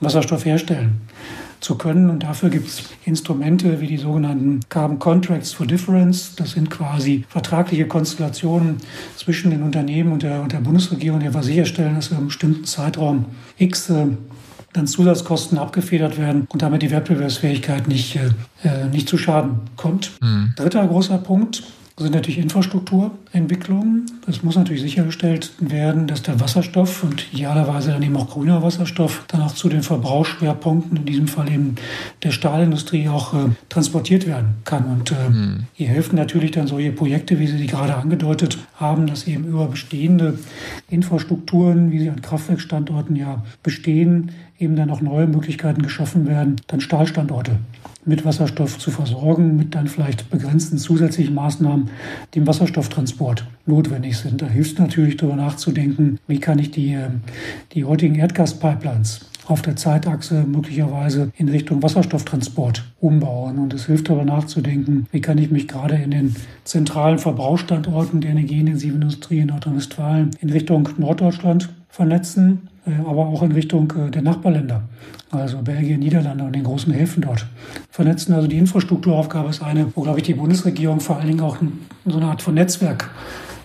Wasserstoff 0.00 0.44
herstellen 0.44 1.00
zu 1.60 1.76
können. 1.76 2.10
Und 2.10 2.24
dafür 2.24 2.50
gibt 2.50 2.66
es 2.66 2.82
Instrumente 3.04 3.80
wie 3.80 3.86
die 3.86 3.98
sogenannten 3.98 4.60
Carbon 4.68 4.98
Contracts 4.98 5.52
for 5.52 5.66
Difference. 5.66 6.34
Das 6.34 6.52
sind 6.52 6.68
quasi 6.68 7.24
vertragliche 7.28 7.86
Konstellationen 7.86 8.78
zwischen 9.16 9.50
den 9.50 9.62
Unternehmen 9.62 10.10
und 10.10 10.24
der, 10.24 10.42
und 10.42 10.52
der 10.52 10.58
Bundesregierung, 10.58 11.20
die 11.20 11.26
einfach 11.26 11.44
sicherstellen, 11.44 11.94
dass 11.94 12.10
wir 12.10 12.18
einem 12.18 12.26
bestimmten 12.28 12.64
Zeitraum 12.64 13.26
X 13.58 13.90
äh, 13.90 14.06
dann 14.72 14.86
Zusatzkosten 14.86 15.58
abgefedert 15.58 16.18
werden 16.18 16.46
und 16.50 16.62
damit 16.62 16.82
die 16.82 16.90
Wettbewerbsfähigkeit 16.90 17.88
nicht, 17.88 18.16
äh, 18.16 18.30
äh 18.62 18.86
nicht 18.86 19.08
zu 19.08 19.18
Schaden 19.18 19.60
kommt. 19.76 20.12
Mhm. 20.20 20.54
Dritter 20.56 20.86
großer 20.86 21.18
Punkt 21.18 21.62
sind 22.02 22.14
natürlich 22.14 22.38
Infrastrukturentwicklungen. 22.38 24.06
Es 24.26 24.42
muss 24.42 24.56
natürlich 24.56 24.82
sichergestellt 24.82 25.52
werden, 25.58 26.06
dass 26.06 26.22
der 26.22 26.40
Wasserstoff 26.40 27.02
und 27.02 27.32
idealerweise 27.32 27.90
dann 27.90 28.02
eben 28.02 28.16
auch 28.16 28.30
grüner 28.30 28.62
Wasserstoff 28.62 29.24
dann 29.28 29.42
auch 29.42 29.52
zu 29.52 29.68
den 29.68 29.82
Verbrauchsschwerpunkten, 29.82 30.96
in 30.96 31.04
diesem 31.04 31.28
Fall 31.28 31.50
eben 31.50 31.76
der 32.22 32.30
Stahlindustrie, 32.30 33.08
auch 33.08 33.34
äh, 33.34 33.48
transportiert 33.68 34.26
werden 34.26 34.56
kann. 34.64 34.84
Und 34.84 35.12
äh, 35.12 35.28
mhm. 35.28 35.66
hier 35.74 35.88
helfen 35.88 36.16
natürlich 36.16 36.52
dann 36.52 36.66
solche 36.66 36.92
Projekte, 36.92 37.38
wie 37.38 37.46
Sie 37.46 37.58
die 37.58 37.66
gerade 37.66 37.94
angedeutet 37.94 38.58
haben, 38.76 39.06
dass 39.06 39.26
eben 39.26 39.44
über 39.44 39.66
bestehende 39.66 40.38
Infrastrukturen, 40.88 41.92
wie 41.92 42.00
sie 42.00 42.10
an 42.10 42.22
Kraftwerkstandorten 42.22 43.16
ja 43.16 43.42
bestehen, 43.62 44.32
eben 44.58 44.76
dann 44.76 44.90
auch 44.90 45.00
neue 45.00 45.26
Möglichkeiten 45.26 45.82
geschaffen 45.82 46.26
werden, 46.26 46.56
dann 46.66 46.80
Stahlstandorte 46.80 47.58
mit 48.10 48.24
Wasserstoff 48.24 48.76
zu 48.76 48.90
versorgen, 48.90 49.56
mit 49.56 49.76
dann 49.76 49.86
vielleicht 49.86 50.30
begrenzten 50.30 50.78
zusätzlichen 50.78 51.32
Maßnahmen, 51.32 51.90
die 52.34 52.40
im 52.40 52.46
Wasserstofftransport 52.48 53.46
notwendig 53.66 54.18
sind. 54.18 54.42
Da 54.42 54.46
hilft 54.46 54.80
natürlich 54.80 55.16
darüber 55.16 55.36
nachzudenken, 55.36 56.18
wie 56.26 56.40
kann 56.40 56.58
ich 56.58 56.72
die, 56.72 56.92
ähm, 56.92 57.20
die 57.72 57.84
heutigen 57.84 58.16
Erdgaspipelines 58.16 59.30
auf 59.46 59.62
der 59.62 59.76
Zeitachse 59.76 60.44
möglicherweise 60.44 61.30
in 61.36 61.48
Richtung 61.48 61.82
Wasserstofftransport 61.84 62.84
umbauen. 63.00 63.58
Und 63.58 63.72
es 63.74 63.86
hilft 63.86 64.08
darüber 64.08 64.24
nachzudenken, 64.24 65.06
wie 65.12 65.20
kann 65.20 65.38
ich 65.38 65.52
mich 65.52 65.68
gerade 65.68 65.94
in 65.94 66.10
den 66.10 66.34
zentralen 66.64 67.18
Verbrauchsstandorten 67.18 68.20
der 68.20 68.32
energieintensiven 68.32 69.02
Industrie 69.02 69.38
in 69.38 69.48
Nordrhein-Westfalen 69.48 70.32
in 70.40 70.50
Richtung 70.50 70.88
Norddeutschland 70.98 71.68
vernetzen 71.88 72.69
aber 73.00 73.26
auch 73.26 73.42
in 73.42 73.52
Richtung 73.52 73.92
äh, 73.92 74.10
der 74.10 74.22
Nachbarländer, 74.22 74.82
also 75.30 75.58
Belgien, 75.58 76.00
Niederlande 76.00 76.44
und 76.44 76.54
den 76.54 76.64
großen 76.64 76.92
Häfen 76.92 77.22
dort 77.22 77.46
vernetzen. 77.90 78.34
Also 78.34 78.48
die 78.48 78.58
Infrastrukturaufgabe 78.58 79.50
ist 79.50 79.62
eine, 79.62 79.86
wo, 79.94 80.02
glaube 80.02 80.18
ich, 80.18 80.24
die 80.24 80.34
Bundesregierung 80.34 81.00
vor 81.00 81.16
allen 81.16 81.28
Dingen 81.28 81.40
auch 81.40 81.56
so 82.06 82.16
eine 82.16 82.26
Art 82.26 82.42
von 82.42 82.54
Netzwerk 82.54 83.10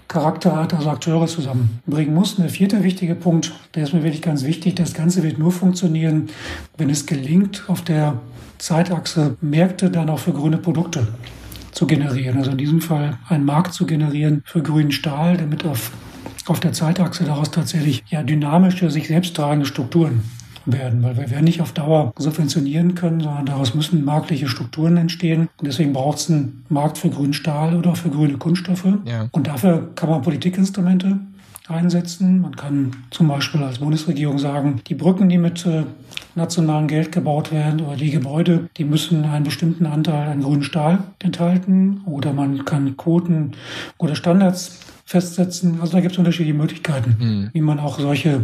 Charakter 0.07 0.55
hat, 0.55 0.73
also 0.73 0.89
Akteure 0.89 1.27
zusammenbringen 1.27 2.13
muss. 2.13 2.33
Und 2.33 2.43
der 2.43 2.49
vierte 2.49 2.83
wichtige 2.83 3.15
Punkt, 3.15 3.53
der 3.73 3.83
ist 3.83 3.93
mir 3.93 4.03
wirklich 4.03 4.21
ganz 4.21 4.43
wichtig, 4.43 4.75
das 4.75 4.93
Ganze 4.93 5.23
wird 5.23 5.39
nur 5.39 5.51
funktionieren, 5.51 6.29
wenn 6.77 6.89
es 6.89 7.05
gelingt, 7.05 7.63
auf 7.67 7.81
der 7.81 8.19
Zeitachse 8.57 9.35
Märkte 9.41 9.89
dann 9.89 10.09
auch 10.09 10.19
für 10.19 10.31
grüne 10.31 10.57
Produkte 10.57 11.07
zu 11.71 11.87
generieren. 11.87 12.37
Also 12.37 12.51
in 12.51 12.57
diesem 12.57 12.81
Fall 12.81 13.17
einen 13.27 13.45
Markt 13.45 13.73
zu 13.73 13.85
generieren 13.85 14.41
für 14.45 14.61
grünen 14.61 14.91
Stahl, 14.91 15.37
damit 15.37 15.65
auf 15.65 15.91
auf 16.45 16.59
der 16.59 16.73
Zeitachse 16.73 17.23
daraus 17.23 17.51
tatsächlich 17.51 18.03
ja 18.09 18.23
dynamische, 18.23 18.89
sich 18.89 19.07
selbst 19.07 19.35
tragende 19.35 19.65
Strukturen 19.65 20.23
werden, 20.65 21.03
weil 21.03 21.17
wir 21.17 21.29
werden 21.29 21.43
nicht 21.43 21.61
auf 21.61 21.73
Dauer 21.73 22.11
subventionieren 22.17 22.95
können, 22.95 23.21
sondern 23.21 23.45
daraus 23.45 23.75
müssen 23.75 24.03
marktliche 24.03 24.47
Strukturen 24.47 24.97
entstehen. 24.97 25.49
Und 25.57 25.67
deswegen 25.67 25.93
braucht 25.93 26.17
es 26.19 26.29
einen 26.29 26.65
Markt 26.69 26.97
für 26.97 27.09
grünen 27.09 27.33
Stahl 27.33 27.75
oder 27.75 27.95
für 27.95 28.09
grüne 28.09 28.37
Kunststoffe. 28.37 28.87
Ja. 29.05 29.27
Und 29.31 29.47
dafür 29.47 29.91
kann 29.95 30.09
man 30.09 30.21
Politikinstrumente 30.21 31.19
einsetzen. 31.67 32.41
Man 32.41 32.55
kann 32.55 32.91
zum 33.09 33.27
Beispiel 33.27 33.63
als 33.63 33.79
Bundesregierung 33.79 34.37
sagen, 34.37 34.81
die 34.87 34.95
Brücken, 34.95 35.29
die 35.29 35.37
mit 35.37 35.65
äh, 35.65 35.83
nationalem 36.35 36.87
Geld 36.87 37.11
gebaut 37.11 37.51
werden 37.51 37.81
oder 37.81 37.95
die 37.95 38.11
Gebäude, 38.11 38.69
die 38.77 38.83
müssen 38.83 39.23
einen 39.23 39.45
bestimmten 39.45 39.85
Anteil 39.85 40.29
an 40.29 40.41
grünen 40.41 40.63
Stahl 40.63 40.99
enthalten. 41.19 42.01
Oder 42.05 42.33
man 42.33 42.65
kann 42.65 42.97
Quoten 42.97 43.53
oder 43.97 44.15
Standards 44.15 44.79
festsetzen. 45.05 45.79
Also 45.81 45.93
da 45.93 46.01
gibt 46.01 46.13
es 46.13 46.17
unterschiedliche 46.17 46.57
Möglichkeiten, 46.57 47.15
mhm. 47.19 47.49
wie 47.53 47.61
man 47.61 47.79
auch 47.79 47.99
solche 47.99 48.43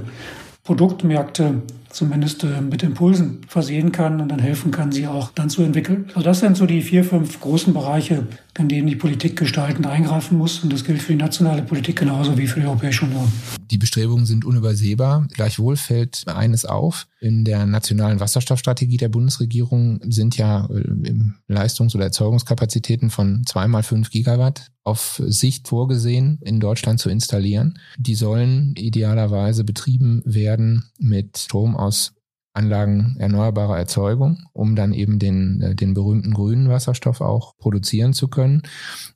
Produktmärkte 0.63 1.63
zumindest 1.91 2.43
äh, 2.43 2.62
mit 2.62 2.84
Impulsen 2.84 3.41
versehen 3.47 3.91
kann 3.91 4.21
und 4.21 4.30
dann 4.30 4.39
helfen 4.39 4.71
kann, 4.71 4.91
sie 4.91 5.08
auch 5.08 5.32
dann 5.32 5.49
zu 5.49 5.62
entwickeln. 5.63 6.06
Also 6.10 6.21
das 6.21 6.39
sind 6.39 6.58
so 6.58 6.65
die 6.65 6.82
vier, 6.82 7.04
fünf 7.04 7.39
großen 7.39 7.73
Bereiche, 7.73 8.27
in 8.58 8.67
denen 8.67 8.88
die 8.88 8.95
Politik 8.95 9.38
gestaltend 9.38 9.88
eingreifen 9.88 10.38
muss. 10.38 10.63
Und 10.63 10.73
das 10.73 10.84
gilt 10.84 11.01
für 11.01 11.13
die 11.13 11.19
nationale 11.19 11.62
Politik 11.62 11.97
genauso 11.99 12.38
wie 12.38 12.47
für 12.47 12.60
die 12.60 12.65
Europäische 12.65 13.06
Union. 13.06 13.32
Die 13.71 13.77
Bestrebungen 13.77 14.25
sind 14.25 14.43
unübersehbar. 14.43 15.27
Gleichwohl 15.34 15.77
fällt 15.77 16.23
eines 16.27 16.65
auf. 16.65 17.08
In 17.21 17.45
der 17.45 17.65
nationalen 17.65 18.19
Wasserstoffstrategie 18.19 18.97
der 18.97 19.10
Bundesregierung 19.10 20.01
sind 20.10 20.38
ja 20.38 20.65
äh, 20.65 21.13
Leistungs- 21.47 21.95
oder 21.95 22.06
Erzeugungskapazitäten 22.06 23.10
von 23.10 23.43
zweimal 23.45 23.84
fünf 23.84 24.10
Gigawatt 24.10 24.71
auf 24.84 25.21
Sicht 25.27 25.67
vorgesehen, 25.67 26.39
in 26.41 26.60
Deutschland 26.60 26.99
zu 26.99 27.10
installieren. 27.10 27.80
Die 27.97 28.15
sollen 28.15 28.73
idealerweise 28.75 29.63
betrieben 29.63 30.21
werden 30.25 30.86
mit 30.97 31.38
Strom 31.38 31.77
aus 31.82 32.13
Anlagen 32.54 33.15
erneuerbarer 33.17 33.78
Erzeugung, 33.78 34.44
um 34.54 34.76
dann 34.76 34.94
eben 34.94 35.20
den, 35.20 35.62
äh, 35.62 35.76
den 35.76 35.94
berühmten 35.94 36.34
grünen 36.34 36.70
Wasserstoff 36.70 37.22
auch 37.22 37.58
produzieren 37.58 38.13
zu 38.13 38.28
können. 38.28 38.63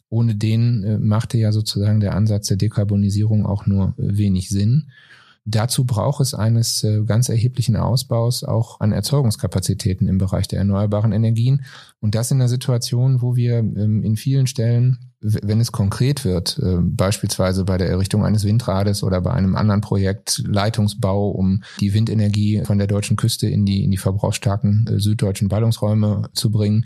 Ohne 0.10 0.36
den 0.36 0.84
äh, 0.84 0.98
machte 0.98 1.38
ja 1.38 1.52
sozusagen 1.52 2.00
der 2.00 2.16
Ansatz 2.16 2.48
der 2.48 2.58
Dekarbonisierung 2.58 3.46
auch 3.46 3.66
nur 3.66 3.94
wenig 3.98 4.50
Sinn. 4.50 4.90
Dazu 5.48 5.86
braucht 5.86 6.22
es 6.22 6.34
eines 6.34 6.84
äh, 6.84 7.04
ganz 7.04 7.30
erheblichen 7.30 7.76
Ausbaus 7.76 8.44
auch 8.44 8.80
an 8.80 8.92
Erzeugungskapazitäten 8.92 10.08
im 10.08 10.18
Bereich 10.18 10.48
der 10.48 10.60
erneuerbaren 10.60 11.12
Energien. 11.12 11.66
Und 12.00 12.16
das 12.16 12.32
in 12.32 12.38
einer 12.38 12.48
Situation, 12.48 13.22
wo 13.22 13.36
wir 13.36 13.60
ähm, 13.60 14.02
in 14.02 14.16
vielen 14.16 14.48
Stellen, 14.48 15.12
wenn 15.22 15.60
es 15.60 15.72
konkret 15.72 16.26
wird, 16.26 16.60
äh, 16.60 16.78
beispielsweise 16.80 17.64
bei 17.64 17.78
der 17.78 17.90
Errichtung 17.90 18.26
eines 18.26 18.44
Windrades 18.44 19.04
oder 19.04 19.22
bei 19.22 19.32
einem 19.32 19.56
anderen 19.56 19.82
Projekt 19.82 20.44
Leitungsbau, 20.46 21.30
um 21.30 21.64
die 21.80 21.94
Windenergie 21.94 22.62
von 22.66 22.78
der 22.78 22.88
deutschen 22.88 23.18
Küste 23.18 23.48
in 23.48 23.66
die, 23.66 23.84
in 23.84 23.92
die 23.92 23.98
verbrauchsstarken 23.98 24.88
äh, 24.88 25.00
süddeutschen 25.00 25.50
Ballungsräume 25.50 26.30
zu 26.34 26.52
bringen, 26.52 26.86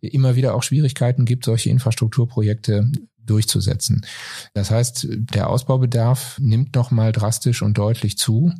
immer 0.00 0.36
wieder 0.36 0.54
auch 0.54 0.62
Schwierigkeiten 0.62 1.24
gibt, 1.24 1.44
solche 1.44 1.70
Infrastrukturprojekte 1.70 2.90
durchzusetzen. 3.24 4.04
Das 4.54 4.70
heißt, 4.70 5.06
der 5.10 5.50
Ausbaubedarf 5.50 6.38
nimmt 6.40 6.74
nochmal 6.74 7.12
drastisch 7.12 7.62
und 7.62 7.76
deutlich 7.76 8.16
zu, 8.18 8.52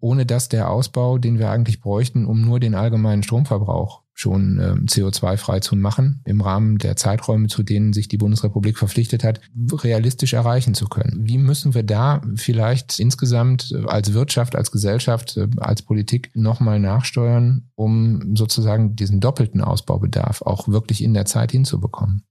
ohne 0.00 0.26
dass 0.26 0.48
der 0.48 0.70
Ausbau, 0.70 1.18
den 1.18 1.38
wir 1.38 1.50
eigentlich 1.50 1.80
bräuchten, 1.80 2.26
um 2.26 2.42
nur 2.42 2.60
den 2.60 2.74
allgemeinen 2.74 3.22
Stromverbrauch 3.22 4.01
schon 4.22 4.58
äh, 4.58 4.74
CO2-frei 4.86 5.60
zu 5.60 5.76
machen, 5.76 6.20
im 6.24 6.40
Rahmen 6.40 6.78
der 6.78 6.96
Zeiträume, 6.96 7.48
zu 7.48 7.62
denen 7.62 7.92
sich 7.92 8.08
die 8.08 8.16
Bundesrepublik 8.16 8.78
verpflichtet 8.78 9.24
hat, 9.24 9.40
realistisch 9.72 10.32
erreichen 10.32 10.74
zu 10.74 10.86
können. 10.86 11.26
Wie 11.28 11.38
müssen 11.38 11.74
wir 11.74 11.82
da 11.82 12.22
vielleicht 12.36 13.00
insgesamt 13.00 13.74
als 13.86 14.12
Wirtschaft, 14.12 14.54
als 14.56 14.70
Gesellschaft, 14.70 15.36
äh, 15.36 15.48
als 15.58 15.82
Politik 15.82 16.30
nochmal 16.34 16.78
nachsteuern, 16.78 17.68
um 17.74 18.36
sozusagen 18.36 18.96
diesen 18.96 19.20
doppelten 19.20 19.60
Ausbaubedarf 19.60 20.42
auch 20.42 20.68
wirklich 20.68 21.02
in 21.02 21.14
der 21.14 21.24
Zeit 21.24 21.50
hinzubekommen? 21.50 22.22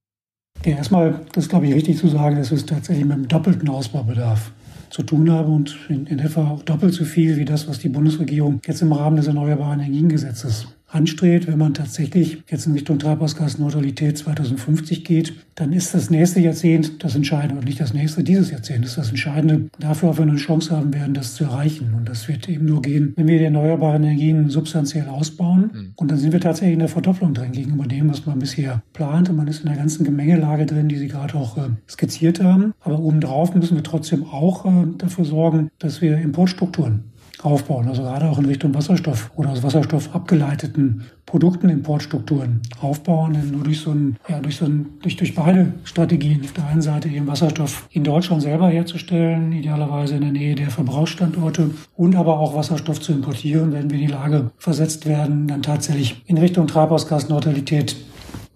Ja, 0.65 0.77
erstmal, 0.77 1.21
das 1.33 1.45
ist, 1.45 1.49
glaube 1.49 1.67
ich, 1.67 1.73
richtig 1.73 1.97
zu 1.97 2.07
sagen, 2.07 2.37
dass 2.37 2.51
wir 2.51 2.57
es 2.57 2.65
tatsächlich 2.65 3.05
mit 3.05 3.13
einem 3.13 3.27
doppelten 3.27 3.67
Ausbaubedarf 3.67 4.51
zu 4.91 5.03
tun 5.03 5.31
haben 5.31 5.53
und 5.53 5.77
in, 5.89 6.05
in 6.05 6.19
etwa 6.19 6.51
auch 6.51 6.63
doppelt 6.63 6.93
so 6.93 7.03
viel 7.03 7.37
wie 7.37 7.45
das, 7.45 7.67
was 7.67 7.79
die 7.79 7.89
Bundesregierung 7.89 8.61
jetzt 8.65 8.81
im 8.81 8.91
Rahmen 8.91 9.17
des 9.17 9.27
Erneuerbaren 9.27 9.79
Energiengesetzes 9.79 10.67
anstrebt, 10.91 11.47
wenn 11.47 11.57
man 11.57 11.73
tatsächlich 11.73 12.43
jetzt 12.49 12.67
in 12.67 12.73
Richtung 12.73 12.99
Treibhausgasneutralität 12.99 14.17
2050 14.17 15.03
geht, 15.03 15.33
dann 15.55 15.73
ist 15.73 15.93
das 15.93 16.09
nächste 16.09 16.39
Jahrzehnt 16.39 17.03
das 17.03 17.15
Entscheidende 17.15 17.59
und 17.59 17.65
nicht 17.65 17.79
das 17.79 17.93
nächste, 17.93 18.23
dieses 18.23 18.51
Jahrzehnt 18.51 18.85
ist 18.85 18.97
das 18.97 19.09
Entscheidende 19.09 19.69
dafür, 19.79 20.09
ob 20.09 20.17
wir 20.17 20.23
eine 20.23 20.35
Chance 20.35 20.75
haben 20.75 20.93
werden, 20.93 21.13
das 21.13 21.35
zu 21.35 21.43
erreichen. 21.43 21.93
Und 21.93 22.09
das 22.09 22.27
wird 22.27 22.47
eben 22.49 22.65
nur 22.65 22.81
gehen, 22.81 23.13
wenn 23.15 23.27
wir 23.27 23.37
die 23.37 23.45
erneuerbaren 23.45 24.03
Energien 24.03 24.49
substanziell 24.49 25.07
ausbauen. 25.07 25.71
Mhm. 25.73 25.93
Und 25.95 26.11
dann 26.11 26.17
sind 26.17 26.33
wir 26.33 26.39
tatsächlich 26.39 26.73
in 26.73 26.79
der 26.79 26.87
Verdopplung 26.87 27.33
drin 27.33 27.51
gegenüber 27.51 27.85
dem, 27.85 28.09
was 28.09 28.25
man 28.25 28.39
bisher 28.39 28.81
plant. 28.93 29.29
Und 29.29 29.35
man 29.35 29.47
ist 29.47 29.61
in 29.61 29.67
der 29.67 29.77
ganzen 29.77 30.03
Gemengelage 30.03 30.65
drin, 30.65 30.89
die 30.89 30.97
Sie 30.97 31.07
gerade 31.07 31.35
auch 31.35 31.57
äh, 31.57 31.69
skizziert 31.89 32.43
haben. 32.43 32.73
Aber 32.81 32.99
obendrauf 32.99 33.53
müssen 33.55 33.75
wir 33.75 33.83
trotzdem 33.83 34.25
auch 34.25 34.65
äh, 34.65 34.87
dafür 34.97 35.25
sorgen, 35.25 35.69
dass 35.79 36.01
wir 36.01 36.17
Importstrukturen 36.17 37.10
aufbauen, 37.43 37.87
also 37.87 38.03
gerade 38.03 38.29
auch 38.29 38.37
in 38.37 38.45
Richtung 38.45 38.73
Wasserstoff 38.73 39.31
oder 39.35 39.49
aus 39.49 39.63
Wasserstoff 39.63 40.13
abgeleiteten 40.13 41.05
Produkten, 41.25 41.69
Importstrukturen 41.69 42.61
aufbauen, 42.81 43.33
denn 43.33 43.51
nur 43.51 43.63
durch 43.63 43.79
so 43.79 43.91
ein, 43.91 44.17
ja, 44.27 44.39
durch 44.39 44.57
so 44.57 44.65
ein, 44.65 44.87
durch, 45.01 45.15
durch 45.15 45.33
beide 45.33 45.73
Strategien, 45.83 46.41
auf 46.43 46.51
der 46.51 46.67
einen 46.67 46.81
Seite 46.81 47.07
eben 47.09 47.27
Wasserstoff 47.27 47.87
in 47.91 48.03
Deutschland 48.03 48.41
selber 48.41 48.69
herzustellen, 48.69 49.51
idealerweise 49.53 50.15
in 50.15 50.21
der 50.21 50.31
Nähe 50.31 50.55
der 50.55 50.69
Verbrauchsstandorte 50.69 51.71
und 51.95 52.15
aber 52.15 52.39
auch 52.39 52.55
Wasserstoff 52.55 52.99
zu 52.99 53.13
importieren, 53.13 53.71
werden 53.71 53.89
wir 53.89 53.99
in 53.99 54.07
die 54.07 54.11
Lage 54.11 54.51
versetzt 54.57 55.05
werden, 55.05 55.47
dann 55.47 55.61
tatsächlich 55.61 56.21
in 56.25 56.37
Richtung 56.37 56.67
Treibhausgasneutralität 56.67 57.95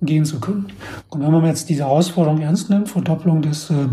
gehen 0.06 0.26
zu 0.26 0.40
können. 0.40 0.68
Und 1.10 1.22
wenn 1.22 1.32
man 1.32 1.46
jetzt 1.46 1.70
diese 1.70 1.84
Herausforderung 1.84 2.42
ernst 2.42 2.70
nimmt, 2.70 2.90
Verdopplung 2.90 3.42
des, 3.42 3.70
äh, 3.70 3.88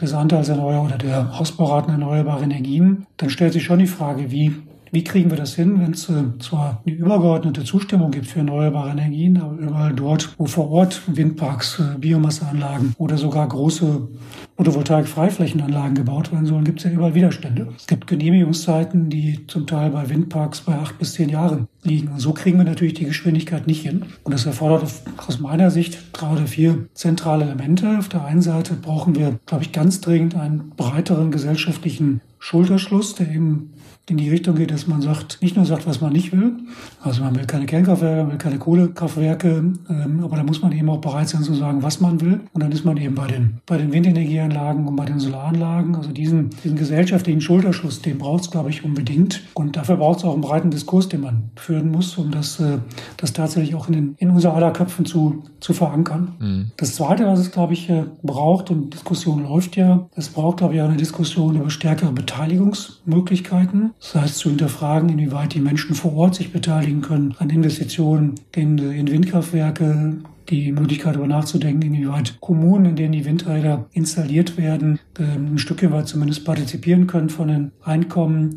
des 0.00 0.14
Anteils 0.14 0.48
erneuerbarer 0.48 0.84
oder 0.86 0.98
der 0.98 1.40
Ausbauraten 1.40 1.92
erneuerbarer 1.92 2.42
Energien, 2.42 3.06
dann 3.16 3.30
stellt 3.30 3.52
sich 3.52 3.64
schon 3.64 3.78
die 3.78 3.86
Frage, 3.86 4.30
wie 4.30 4.54
wie 4.92 5.04
kriegen 5.04 5.30
wir 5.30 5.36
das 5.36 5.54
hin, 5.54 5.80
wenn 5.80 5.92
es 5.92 6.08
äh, 6.08 6.38
zwar 6.38 6.82
eine 6.84 6.94
übergeordnete 6.94 7.64
Zustimmung 7.64 8.10
gibt 8.10 8.26
für 8.26 8.40
erneuerbare 8.40 8.90
Energien, 8.90 9.40
aber 9.40 9.56
überall 9.56 9.92
dort, 9.94 10.34
wo 10.38 10.46
vor 10.46 10.70
Ort 10.70 11.02
Windparks, 11.06 11.78
äh, 11.78 11.98
Biomasseanlagen 11.98 12.94
oder 12.98 13.16
sogar 13.16 13.48
große 13.48 14.08
Photovoltaik-Freiflächenanlagen 14.56 15.94
gebaut 15.94 16.32
werden 16.32 16.46
sollen, 16.46 16.64
gibt 16.64 16.80
es 16.80 16.84
ja 16.84 16.90
überall 16.90 17.14
Widerstände. 17.14 17.68
Es 17.76 17.86
gibt 17.86 18.06
Genehmigungszeiten, 18.06 19.08
die 19.08 19.46
zum 19.46 19.66
Teil 19.66 19.90
bei 19.90 20.08
Windparks 20.10 20.62
bei 20.62 20.74
acht 20.74 20.98
bis 20.98 21.14
zehn 21.14 21.30
Jahren 21.30 21.68
liegen. 21.82 22.08
Und 22.08 22.20
so 22.20 22.32
kriegen 22.32 22.58
wir 22.58 22.64
natürlich 22.64 22.94
die 22.94 23.06
Geschwindigkeit 23.06 23.66
nicht 23.66 23.82
hin. 23.82 24.04
Und 24.22 24.32
das 24.34 24.44
erfordert 24.44 24.84
aus 25.26 25.40
meiner 25.40 25.70
Sicht 25.70 25.98
drei 26.12 26.32
oder 26.32 26.46
vier 26.46 26.86
zentrale 26.94 27.44
Elemente. 27.44 27.98
Auf 27.98 28.08
der 28.08 28.24
einen 28.24 28.42
Seite 28.42 28.74
brauchen 28.74 29.14
wir, 29.14 29.38
glaube 29.46 29.64
ich, 29.64 29.72
ganz 29.72 30.00
dringend 30.00 30.34
einen 30.34 30.70
breiteren 30.76 31.30
gesellschaftlichen 31.30 32.20
Schulterschluss, 32.38 33.14
der 33.14 33.30
eben 33.30 33.72
in 34.08 34.16
die 34.16 34.28
Richtung 34.28 34.56
geht, 34.56 34.70
dass 34.70 34.86
man 34.86 35.02
sagt, 35.02 35.38
nicht 35.40 35.56
nur 35.56 35.64
sagt, 35.64 35.86
was 35.86 36.00
man 36.00 36.12
nicht 36.12 36.32
will, 36.32 36.52
also 37.00 37.22
man 37.22 37.36
will 37.36 37.46
keine 37.46 37.66
Kernkraftwerke, 37.66 38.22
man 38.22 38.32
will 38.32 38.38
keine 38.38 38.58
Kohlekraftwerke, 38.58 39.48
ähm, 39.88 40.20
aber 40.22 40.36
da 40.36 40.42
muss 40.42 40.62
man 40.62 40.72
eben 40.72 40.90
auch 40.90 41.00
bereit 41.00 41.28
sein 41.28 41.42
zu 41.42 41.54
sagen, 41.54 41.82
was 41.82 42.00
man 42.00 42.20
will. 42.20 42.40
Und 42.52 42.62
dann 42.62 42.72
ist 42.72 42.84
man 42.84 42.96
eben 42.96 43.14
bei 43.14 43.28
den, 43.28 43.60
bei 43.66 43.78
den 43.78 43.92
Windenergieanlagen 43.92 44.86
und 44.86 44.96
bei 44.96 45.04
den 45.04 45.20
Solaranlagen. 45.20 45.94
Also 45.94 46.10
diesen, 46.10 46.50
diesen 46.64 46.76
gesellschaftlichen 46.76 47.40
Schulterschluss, 47.40 48.02
den 48.02 48.18
braucht 48.18 48.44
es, 48.44 48.50
glaube 48.50 48.70
ich, 48.70 48.84
unbedingt. 48.84 49.42
Und 49.54 49.76
dafür 49.76 49.96
braucht 49.96 50.18
es 50.18 50.24
auch 50.24 50.32
einen 50.32 50.42
breiten 50.42 50.70
Diskurs, 50.70 51.08
den 51.08 51.20
man 51.20 51.50
führen 51.56 51.90
muss, 51.90 52.18
um 52.18 52.30
das, 52.30 52.58
äh, 52.58 52.78
das 53.16 53.32
tatsächlich 53.32 53.74
auch 53.74 53.86
in, 53.88 53.92
den, 53.92 54.14
in 54.18 54.30
unser 54.30 54.54
aller 54.54 54.72
Köpfen 54.72 55.04
zu, 55.04 55.44
zu 55.60 55.72
verankern. 55.72 56.32
Mhm. 56.40 56.72
Das 56.76 56.96
Zweite, 56.96 57.26
was 57.26 57.38
es, 57.38 57.52
glaube 57.52 57.74
ich, 57.74 57.88
äh, 57.88 58.04
braucht, 58.22 58.70
und 58.70 58.92
Diskussion 58.92 59.44
läuft 59.44 59.76
ja, 59.76 60.08
es 60.16 60.30
braucht, 60.30 60.58
glaube 60.58 60.74
ich, 60.74 60.82
auch 60.82 60.88
eine 60.88 60.96
Diskussion 60.96 61.56
über 61.56 61.70
stärkere 61.70 62.12
Beteiligungsmöglichkeiten. 62.12 63.92
Das 64.00 64.14
heißt, 64.14 64.38
zu 64.38 64.48
hinterfragen, 64.48 65.10
inwieweit 65.10 65.54
die 65.54 65.60
Menschen 65.60 65.94
vor 65.94 66.14
Ort 66.14 66.34
sich 66.34 66.52
beteiligen 66.52 67.02
können 67.02 67.34
an 67.38 67.50
Investitionen 67.50 68.34
in, 68.54 68.78
in 68.78 69.10
Windkraftwerke, 69.10 70.16
die 70.48 70.72
Möglichkeit 70.72 71.14
darüber 71.14 71.28
nachzudenken, 71.28 71.82
inwieweit 71.82 72.40
Kommunen, 72.40 72.86
in 72.86 72.96
denen 72.96 73.12
die 73.12 73.24
Windräder 73.24 73.86
installiert 73.92 74.56
werden, 74.56 74.98
ähm, 75.18 75.54
ein 75.54 75.58
Stückchen 75.58 75.92
weit 75.92 76.08
zumindest 76.08 76.44
partizipieren 76.44 77.06
können 77.06 77.28
von 77.28 77.48
den 77.48 77.72
Einkommen. 77.84 78.56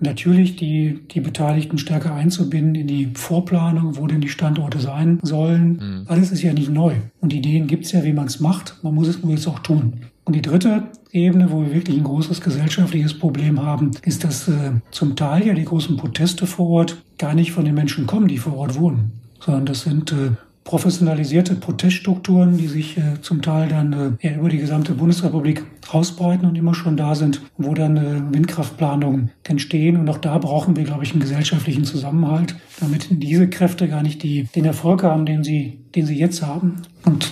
Natürlich 0.00 0.56
die, 0.56 1.00
die 1.10 1.20
Beteiligten 1.20 1.76
stärker 1.76 2.14
einzubinden 2.14 2.74
in 2.74 2.86
die 2.86 3.10
Vorplanung, 3.14 3.96
wo 3.98 4.06
denn 4.06 4.20
die 4.20 4.28
Standorte 4.28 4.80
sein 4.80 5.18
sollen. 5.22 5.72
Mhm. 5.72 6.04
Alles 6.06 6.32
ist 6.32 6.42
ja 6.42 6.52
nicht 6.52 6.70
neu. 6.70 6.94
Und 7.20 7.34
Ideen 7.34 7.66
gibt 7.66 7.84
es 7.84 7.92
ja, 7.92 8.04
wie 8.04 8.12
man 8.12 8.26
es 8.26 8.40
macht. 8.40 8.78
Man 8.82 8.94
muss 8.94 9.08
es 9.08 9.22
nur 9.22 9.32
jetzt 9.32 9.46
auch 9.46 9.58
tun. 9.58 10.00
Und 10.24 10.34
die 10.34 10.42
dritte 10.42 10.84
Ebene, 11.14 11.50
wo 11.50 11.62
wir 11.62 11.72
wirklich 11.72 11.96
ein 11.96 12.04
großes 12.04 12.40
gesellschaftliches 12.40 13.18
Problem 13.18 13.62
haben, 13.62 13.92
ist, 14.04 14.24
dass 14.24 14.48
äh, 14.48 14.72
zum 14.90 15.14
Teil 15.14 15.46
ja 15.46 15.54
die 15.54 15.64
großen 15.64 15.96
Proteste 15.96 16.46
vor 16.46 16.68
Ort 16.68 17.02
gar 17.18 17.34
nicht 17.34 17.52
von 17.52 17.64
den 17.64 17.74
Menschen 17.74 18.06
kommen, 18.06 18.26
die 18.26 18.38
vor 18.38 18.56
Ort 18.56 18.78
wohnen, 18.78 19.12
sondern 19.38 19.66
das 19.66 19.82
sind 19.82 20.10
äh, 20.10 20.32
professionalisierte 20.64 21.54
Proteststrukturen, 21.54 22.56
die 22.56 22.66
sich 22.66 22.96
äh, 22.96 23.20
zum 23.20 23.42
Teil 23.42 23.68
dann 23.68 24.16
äh, 24.20 24.34
über 24.34 24.48
die 24.48 24.58
gesamte 24.58 24.94
Bundesrepublik 24.94 25.62
ausbreiten 25.90 26.46
und 26.46 26.56
immer 26.56 26.74
schon 26.74 26.96
da 26.96 27.14
sind, 27.14 27.42
wo 27.58 27.74
dann 27.74 27.96
äh, 27.96 28.34
Windkraftplanungen 28.34 29.30
entstehen. 29.44 29.96
Und 29.98 30.08
auch 30.08 30.18
da 30.18 30.38
brauchen 30.38 30.74
wir, 30.74 30.84
glaube 30.84 31.04
ich, 31.04 31.12
einen 31.12 31.20
gesellschaftlichen 31.20 31.84
Zusammenhalt, 31.84 32.56
damit 32.80 33.06
diese 33.10 33.48
Kräfte 33.48 33.88
gar 33.88 34.02
nicht 34.02 34.22
die, 34.22 34.48
den 34.54 34.64
Erfolg 34.64 35.04
haben, 35.04 35.26
den 35.26 35.44
sie, 35.44 35.78
den 35.94 36.06
sie 36.06 36.18
jetzt 36.18 36.42
haben. 36.42 36.82
Und 37.04 37.30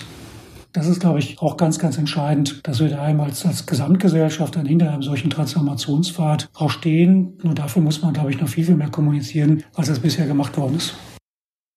das 0.73 0.87
ist, 0.87 0.99
glaube 0.99 1.19
ich, 1.19 1.39
auch 1.39 1.55
ganz, 1.55 1.77
ganz 1.77 1.97
entscheidend, 1.97 2.59
dass 2.63 2.79
wir 2.79 2.89
da 2.89 3.01
einmal 3.03 3.27
als, 3.29 3.45
als 3.45 3.65
Gesamtgesellschaft 3.67 4.55
dann 4.55 4.65
hinter 4.65 4.91
einem 4.91 5.03
solchen 5.03 5.29
Transformationspfad 5.29 6.49
auch 6.53 6.71
stehen. 6.71 7.37
Nur 7.43 7.53
dafür 7.53 7.83
muss 7.83 8.01
man, 8.01 8.13
glaube 8.13 8.31
ich, 8.31 8.41
noch 8.41 8.49
viel, 8.49 8.65
viel 8.65 8.75
mehr 8.75 8.89
kommunizieren, 8.89 9.63
als 9.75 9.87
das 9.87 9.99
bisher 9.99 10.25
gemacht 10.25 10.57
worden 10.57 10.77
ist. 10.77 10.95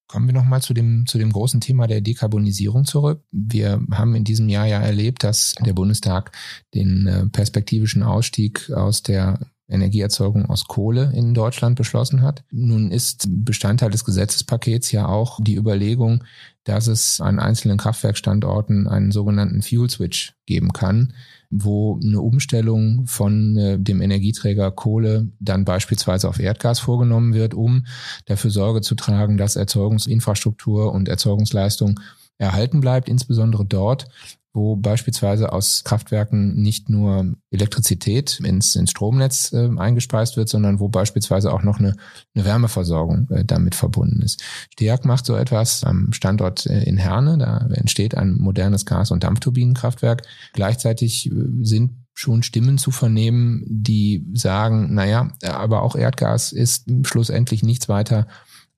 Kommen 0.08 0.28
wir 0.28 0.34
nochmal 0.34 0.62
zu 0.62 0.72
dem, 0.72 1.04
zu 1.06 1.18
dem 1.18 1.30
großen 1.30 1.60
Thema 1.60 1.86
der 1.86 2.00
Dekarbonisierung 2.00 2.84
zurück. 2.84 3.22
Wir 3.32 3.82
haben 3.92 4.14
in 4.14 4.24
diesem 4.24 4.48
Jahr 4.48 4.66
ja 4.66 4.80
erlebt, 4.80 5.24
dass 5.24 5.56
der 5.60 5.74
Bundestag 5.74 6.32
den 6.74 7.06
äh, 7.06 7.26
perspektivischen 7.26 8.02
Ausstieg 8.02 8.70
aus 8.70 9.02
der 9.02 9.40
Energieerzeugung 9.68 10.46
aus 10.46 10.66
Kohle 10.66 11.12
in 11.14 11.34
Deutschland 11.34 11.76
beschlossen 11.76 12.22
hat. 12.22 12.44
Nun 12.50 12.90
ist 12.90 13.26
Bestandteil 13.28 13.90
des 13.90 14.04
Gesetzespakets 14.04 14.92
ja 14.92 15.06
auch 15.06 15.40
die 15.42 15.56
Überlegung, 15.56 16.22
dass 16.64 16.86
es 16.86 17.20
an 17.20 17.38
einzelnen 17.38 17.76
Kraftwerkstandorten 17.76 18.86
einen 18.88 19.12
sogenannten 19.12 19.62
Fuel 19.62 19.90
Switch 19.90 20.34
geben 20.46 20.72
kann, 20.72 21.14
wo 21.50 21.98
eine 22.02 22.20
Umstellung 22.20 23.06
von 23.06 23.56
äh, 23.56 23.78
dem 23.78 24.00
Energieträger 24.00 24.70
Kohle 24.70 25.28
dann 25.40 25.64
beispielsweise 25.64 26.28
auf 26.28 26.40
Erdgas 26.40 26.80
vorgenommen 26.80 27.34
wird, 27.34 27.54
um 27.54 27.86
dafür 28.26 28.50
Sorge 28.50 28.80
zu 28.80 28.94
tragen, 28.94 29.36
dass 29.36 29.56
Erzeugungsinfrastruktur 29.56 30.92
und 30.92 31.08
Erzeugungsleistung 31.08 32.00
erhalten 32.38 32.80
bleibt, 32.80 33.08
insbesondere 33.08 33.64
dort, 33.64 34.06
wo 34.56 34.74
beispielsweise 34.74 35.52
aus 35.52 35.84
Kraftwerken 35.84 36.54
nicht 36.54 36.88
nur 36.88 37.34
Elektrizität 37.50 38.40
ins, 38.40 38.74
ins 38.74 38.90
Stromnetz 38.90 39.52
äh, 39.52 39.68
eingespeist 39.76 40.38
wird, 40.38 40.48
sondern 40.48 40.80
wo 40.80 40.88
beispielsweise 40.88 41.52
auch 41.52 41.62
noch 41.62 41.78
eine, 41.78 41.94
eine 42.34 42.44
Wärmeversorgung 42.46 43.28
äh, 43.30 43.44
damit 43.44 43.74
verbunden 43.74 44.22
ist. 44.22 44.42
Steag 44.72 45.04
macht 45.04 45.26
so 45.26 45.36
etwas 45.36 45.84
am 45.84 46.14
Standort 46.14 46.64
äh, 46.66 46.84
in 46.84 46.96
Herne, 46.96 47.36
da 47.36 47.68
entsteht 47.74 48.16
ein 48.16 48.34
modernes 48.34 48.86
Gas- 48.86 49.10
und 49.10 49.24
Dampfturbinenkraftwerk. 49.24 50.22
Gleichzeitig 50.54 51.30
äh, 51.30 51.34
sind 51.60 52.06
schon 52.14 52.42
Stimmen 52.42 52.78
zu 52.78 52.90
vernehmen, 52.90 53.62
die 53.68 54.26
sagen, 54.32 54.94
naja, 54.94 55.32
aber 55.42 55.82
auch 55.82 55.96
Erdgas 55.96 56.52
ist 56.52 56.86
schlussendlich 57.02 57.62
nichts 57.62 57.90
weiter 57.90 58.26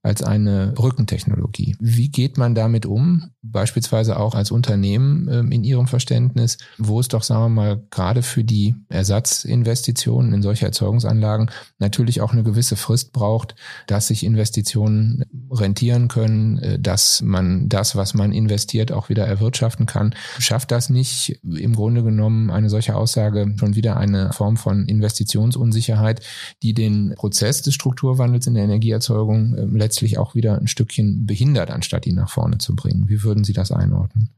als 0.02 0.22
eine 0.22 0.72
Brückentechnologie. 0.76 1.76
Wie 1.80 2.08
geht 2.08 2.38
man 2.38 2.54
damit 2.54 2.86
um? 2.86 3.30
Beispielsweise 3.42 4.18
auch 4.18 4.34
als 4.34 4.50
Unternehmen 4.50 5.28
ähm, 5.30 5.50
in 5.50 5.64
Ihrem 5.64 5.88
Verständnis, 5.88 6.58
wo 6.78 7.00
es 7.00 7.08
doch, 7.08 7.22
sagen 7.24 7.42
wir 7.42 7.48
mal, 7.48 7.82
gerade 7.90 8.22
für 8.22 8.44
die 8.44 8.76
Ersatzinvestitionen 8.90 10.32
in 10.32 10.42
solche 10.42 10.66
Erzeugungsanlagen 10.66 11.50
natürlich 11.78 12.20
auch 12.20 12.32
eine 12.32 12.44
gewisse 12.44 12.76
Frist 12.76 13.12
braucht, 13.12 13.56
dass 13.86 14.08
sich 14.08 14.24
Investitionen 14.24 15.24
rentieren 15.50 16.06
können, 16.06 16.58
äh, 16.58 16.78
dass 16.78 17.20
man 17.22 17.68
das, 17.68 17.96
was 17.96 18.14
man 18.14 18.32
investiert, 18.32 18.92
auch 18.92 19.08
wieder 19.08 19.26
erwirtschaften 19.26 19.86
kann. 19.86 20.14
Schafft 20.38 20.70
das 20.70 20.90
nicht 20.90 21.40
im 21.42 21.74
Grunde 21.74 22.04
genommen 22.04 22.50
eine 22.50 22.70
solche 22.70 22.94
Aussage 22.94 23.54
schon 23.58 23.74
wieder 23.74 23.96
eine 23.96 24.32
Form 24.32 24.56
von 24.56 24.86
Investitionsunsicherheit, 24.86 26.20
die 26.62 26.72
den 26.72 27.14
Prozess 27.16 27.62
des 27.62 27.74
Strukturwandels 27.74 28.46
in 28.46 28.54
der 28.54 28.64
Energieerzeugung 28.64 29.56
ähm, 29.58 29.74
letztlich 29.88 30.18
auch 30.18 30.34
wieder 30.34 30.58
ein 30.58 30.68
Stückchen 30.68 31.24
behindert, 31.24 31.70
anstatt 31.70 32.06
ihn 32.06 32.16
nach 32.16 32.28
vorne 32.28 32.58
zu 32.58 32.76
bringen. 32.76 33.08
Wie 33.08 33.22
würden 33.22 33.42
Sie 33.42 33.54
das 33.54 33.72
einordnen? 33.72 34.28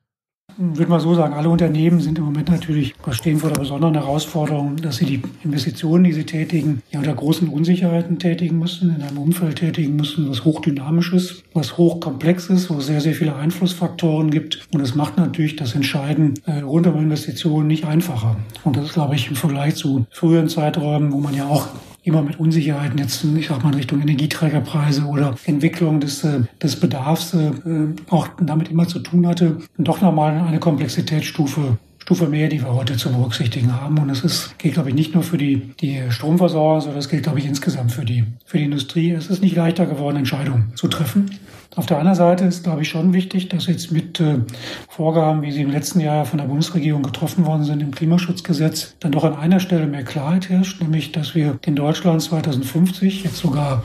Ich 0.50 0.78
würde 0.78 0.90
mal 0.90 1.00
so 1.00 1.14
sagen, 1.14 1.32
alle 1.34 1.48
Unternehmen 1.48 2.00
sind 2.00 2.18
im 2.18 2.24
Moment 2.24 2.50
natürlich, 2.50 2.94
stehen 3.12 3.38
vor 3.38 3.50
der 3.50 3.60
besonderen 3.60 3.94
Herausforderung, 3.94 4.76
dass 4.76 4.96
sie 4.96 5.06
die 5.06 5.22
Investitionen, 5.42 6.04
die 6.04 6.12
sie 6.12 6.24
tätigen, 6.24 6.82
ja 6.90 6.98
unter 6.98 7.14
großen 7.14 7.48
Unsicherheiten 7.48 8.18
tätigen 8.18 8.58
müssen, 8.58 8.94
in 8.94 9.02
einem 9.02 9.18
Umfeld 9.18 9.56
tätigen 9.56 9.96
müssen, 9.96 10.28
was 10.28 10.44
hochdynamisch 10.44 11.12
ist, 11.12 11.44
was 11.54 11.78
hochkomplex 11.78 12.50
ist, 12.50 12.68
wo 12.68 12.78
es 12.78 12.86
sehr, 12.86 13.00
sehr 13.00 13.14
viele 13.14 13.36
Einflussfaktoren 13.36 14.30
gibt. 14.30 14.68
Und 14.72 14.80
das 14.80 14.94
macht 14.94 15.16
natürlich 15.16 15.56
das 15.56 15.74
Entscheiden 15.74 16.34
äh, 16.46 16.60
rund 16.60 16.86
um 16.86 16.98
Investitionen 16.98 17.68
nicht 17.68 17.84
einfacher. 17.84 18.36
Und 18.64 18.76
das 18.76 18.86
ist, 18.86 18.94
glaube 18.94 19.14
ich, 19.14 19.28
im 19.28 19.36
Vergleich 19.36 19.76
zu 19.76 20.06
früheren 20.10 20.48
Zeiträumen, 20.48 21.12
wo 21.12 21.20
man 21.20 21.34
ja 21.34 21.46
auch 21.46 21.68
immer 22.02 22.22
mit 22.22 22.40
Unsicherheiten 22.40 22.98
jetzt, 22.98 23.24
ich 23.24 23.48
sag 23.48 23.62
mal, 23.62 23.70
in 23.70 23.76
Richtung 23.76 24.00
Energieträgerpreise 24.00 25.04
oder 25.04 25.34
Entwicklung 25.44 26.00
des, 26.00 26.24
äh, 26.24 26.40
des 26.62 26.76
Bedarfs 26.76 27.34
äh, 27.34 27.50
auch 28.08 28.28
damit 28.40 28.68
immer 28.68 28.86
zu 28.88 29.00
tun 29.00 29.26
hatte, 29.26 29.58
doch 29.78 30.00
nochmal 30.00 30.38
eine 30.38 30.58
Komplexitätsstufe 30.58 31.78
Stufe 32.10 32.26
mehr, 32.26 32.48
die 32.48 32.60
wir 32.60 32.74
heute 32.74 32.96
zu 32.96 33.12
berücksichtigen 33.12 33.72
haben. 33.72 33.96
Und 33.98 34.10
es 34.10 34.24
ist, 34.24 34.58
gilt, 34.58 34.74
glaube 34.74 34.88
ich, 34.88 34.96
nicht 34.96 35.14
nur 35.14 35.22
für 35.22 35.38
die, 35.38 35.58
die 35.80 36.02
Stromversorger, 36.08 36.80
sondern 36.80 36.98
es 36.98 37.08
gilt, 37.08 37.22
glaube 37.22 37.38
ich, 37.38 37.46
insgesamt 37.46 37.92
für 37.92 38.04
die, 38.04 38.24
für 38.44 38.58
die 38.58 38.64
Industrie. 38.64 39.12
Es 39.12 39.28
ist 39.28 39.42
nicht 39.42 39.54
leichter 39.54 39.86
geworden, 39.86 40.16
Entscheidungen 40.16 40.72
zu 40.74 40.88
treffen. 40.88 41.30
Auf 41.76 41.86
der 41.86 41.98
anderen 41.98 42.16
Seite 42.16 42.44
ist, 42.46 42.64
glaube 42.64 42.82
ich, 42.82 42.88
schon 42.88 43.12
wichtig, 43.12 43.48
dass 43.48 43.68
jetzt 43.68 43.92
mit 43.92 44.18
äh, 44.18 44.38
Vorgaben, 44.88 45.42
wie 45.42 45.52
sie 45.52 45.62
im 45.62 45.70
letzten 45.70 46.00
Jahr 46.00 46.24
von 46.24 46.38
der 46.38 46.46
Bundesregierung 46.46 47.04
getroffen 47.04 47.46
worden 47.46 47.62
sind 47.62 47.80
im 47.80 47.92
Klimaschutzgesetz, 47.92 48.96
dann 48.98 49.12
doch 49.12 49.22
an 49.22 49.36
einer 49.36 49.60
Stelle 49.60 49.86
mehr 49.86 50.02
Klarheit 50.02 50.48
herrscht, 50.48 50.82
nämlich, 50.82 51.12
dass 51.12 51.36
wir 51.36 51.60
in 51.64 51.76
Deutschland 51.76 52.22
2050 52.22 53.22
jetzt 53.22 53.36
sogar 53.36 53.84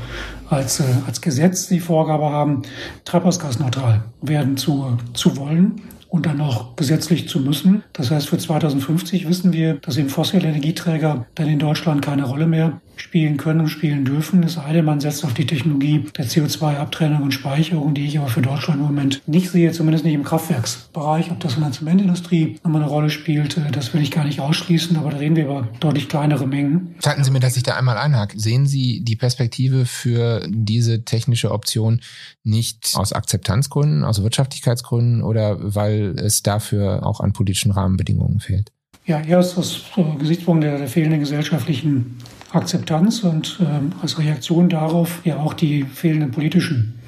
als, 0.49 0.79
äh, 0.79 0.83
als 1.05 1.21
Gesetz 1.21 1.67
die 1.67 1.79
Vorgabe 1.79 2.25
haben, 2.25 2.63
treibhausgasneutral 3.05 4.05
werden 4.19 4.57
zu, 4.57 4.97
zu 5.13 5.37
wollen 5.37 5.81
und 6.09 6.25
dann 6.25 6.41
auch 6.41 6.75
gesetzlich 6.75 7.29
zu 7.29 7.39
müssen. 7.39 7.83
Das 7.93 8.09
heißt, 8.09 8.29
für 8.29 8.39
2050 8.39 9.27
wissen 9.27 9.53
wir, 9.53 9.75
dass 9.75 9.97
eben 9.97 10.09
fossile 10.09 10.47
Energieträger 10.47 11.27
dann 11.35 11.47
in 11.47 11.59
Deutschland 11.59 12.01
keine 12.01 12.23
Rolle 12.23 12.47
mehr 12.47 12.81
spielen 12.97 13.37
können 13.37 13.61
und 13.61 13.67
spielen 13.67 14.05
dürfen. 14.05 14.47
Sei 14.47 14.73
denn, 14.73 14.85
man 14.85 14.99
setzt 14.99 15.23
auf 15.25 15.33
die 15.33 15.45
Technologie 15.45 16.05
der 16.17 16.25
CO2-Abtrennung 16.25 17.23
und 17.23 17.31
Speicherung, 17.31 17.93
die 17.93 18.05
ich 18.05 18.17
aber 18.17 18.27
für 18.27 18.41
Deutschland 18.41 18.79
im 18.79 18.85
Moment 18.87 19.21
nicht 19.27 19.49
sehe, 19.49 19.71
zumindest 19.71 20.05
nicht 20.05 20.13
im 20.13 20.23
Kraftwerksbereich. 20.23 21.31
Ob 21.31 21.39
das 21.39 21.55
in 21.55 21.61
der 21.61 21.71
Zementindustrie 21.71 22.59
nochmal 22.63 22.81
eine 22.81 22.89
Rolle 22.89 23.09
spielt, 23.09 23.57
äh, 23.57 23.71
das 23.71 23.93
will 23.93 24.01
ich 24.01 24.11
gar 24.11 24.25
nicht 24.25 24.39
ausschließen, 24.39 24.97
aber 24.97 25.11
da 25.11 25.17
reden 25.17 25.35
wir 25.35 25.45
über 25.45 25.67
deutlich 25.79 26.09
kleinere 26.09 26.47
Mengen. 26.47 26.95
Statten 26.99 27.23
Sie 27.23 27.31
mir, 27.31 27.39
dass 27.39 27.57
ich 27.57 27.63
da 27.63 27.75
einmal 27.75 27.97
einhake. 27.97 28.39
Sehen 28.39 28.67
Sie 28.67 29.01
die 29.01 29.15
Perspektive 29.15 29.85
für 29.85 30.47
diese 30.49 31.03
technische 31.03 31.51
Option 31.51 32.01
nicht 32.43 32.93
aus 32.95 33.13
Akzeptanzgründen, 33.13 34.03
aus 34.03 34.21
Wirtschaftlichkeitsgründen 34.21 35.21
oder 35.21 35.57
weil 35.75 36.15
es 36.17 36.43
dafür 36.43 37.05
auch 37.05 37.19
an 37.19 37.33
politischen 37.33 37.71
Rahmenbedingungen 37.71 38.39
fehlt? 38.39 38.71
Ja, 39.05 39.21
erst 39.21 39.57
aus 39.57 39.83
Gesichtspunkt 40.17 40.63
der, 40.63 40.79
der 40.79 40.87
fehlenden 40.87 41.19
gesellschaftlichen 41.19 42.17
Akzeptanz 42.55 43.23
und 43.23 43.59
ähm, 43.61 43.91
als 44.01 44.17
Reaktion 44.17 44.69
darauf 44.69 45.21
ja 45.25 45.37
auch 45.37 45.53
die 45.53 45.83
fehlenden 45.83 46.31
politischen 46.31 46.99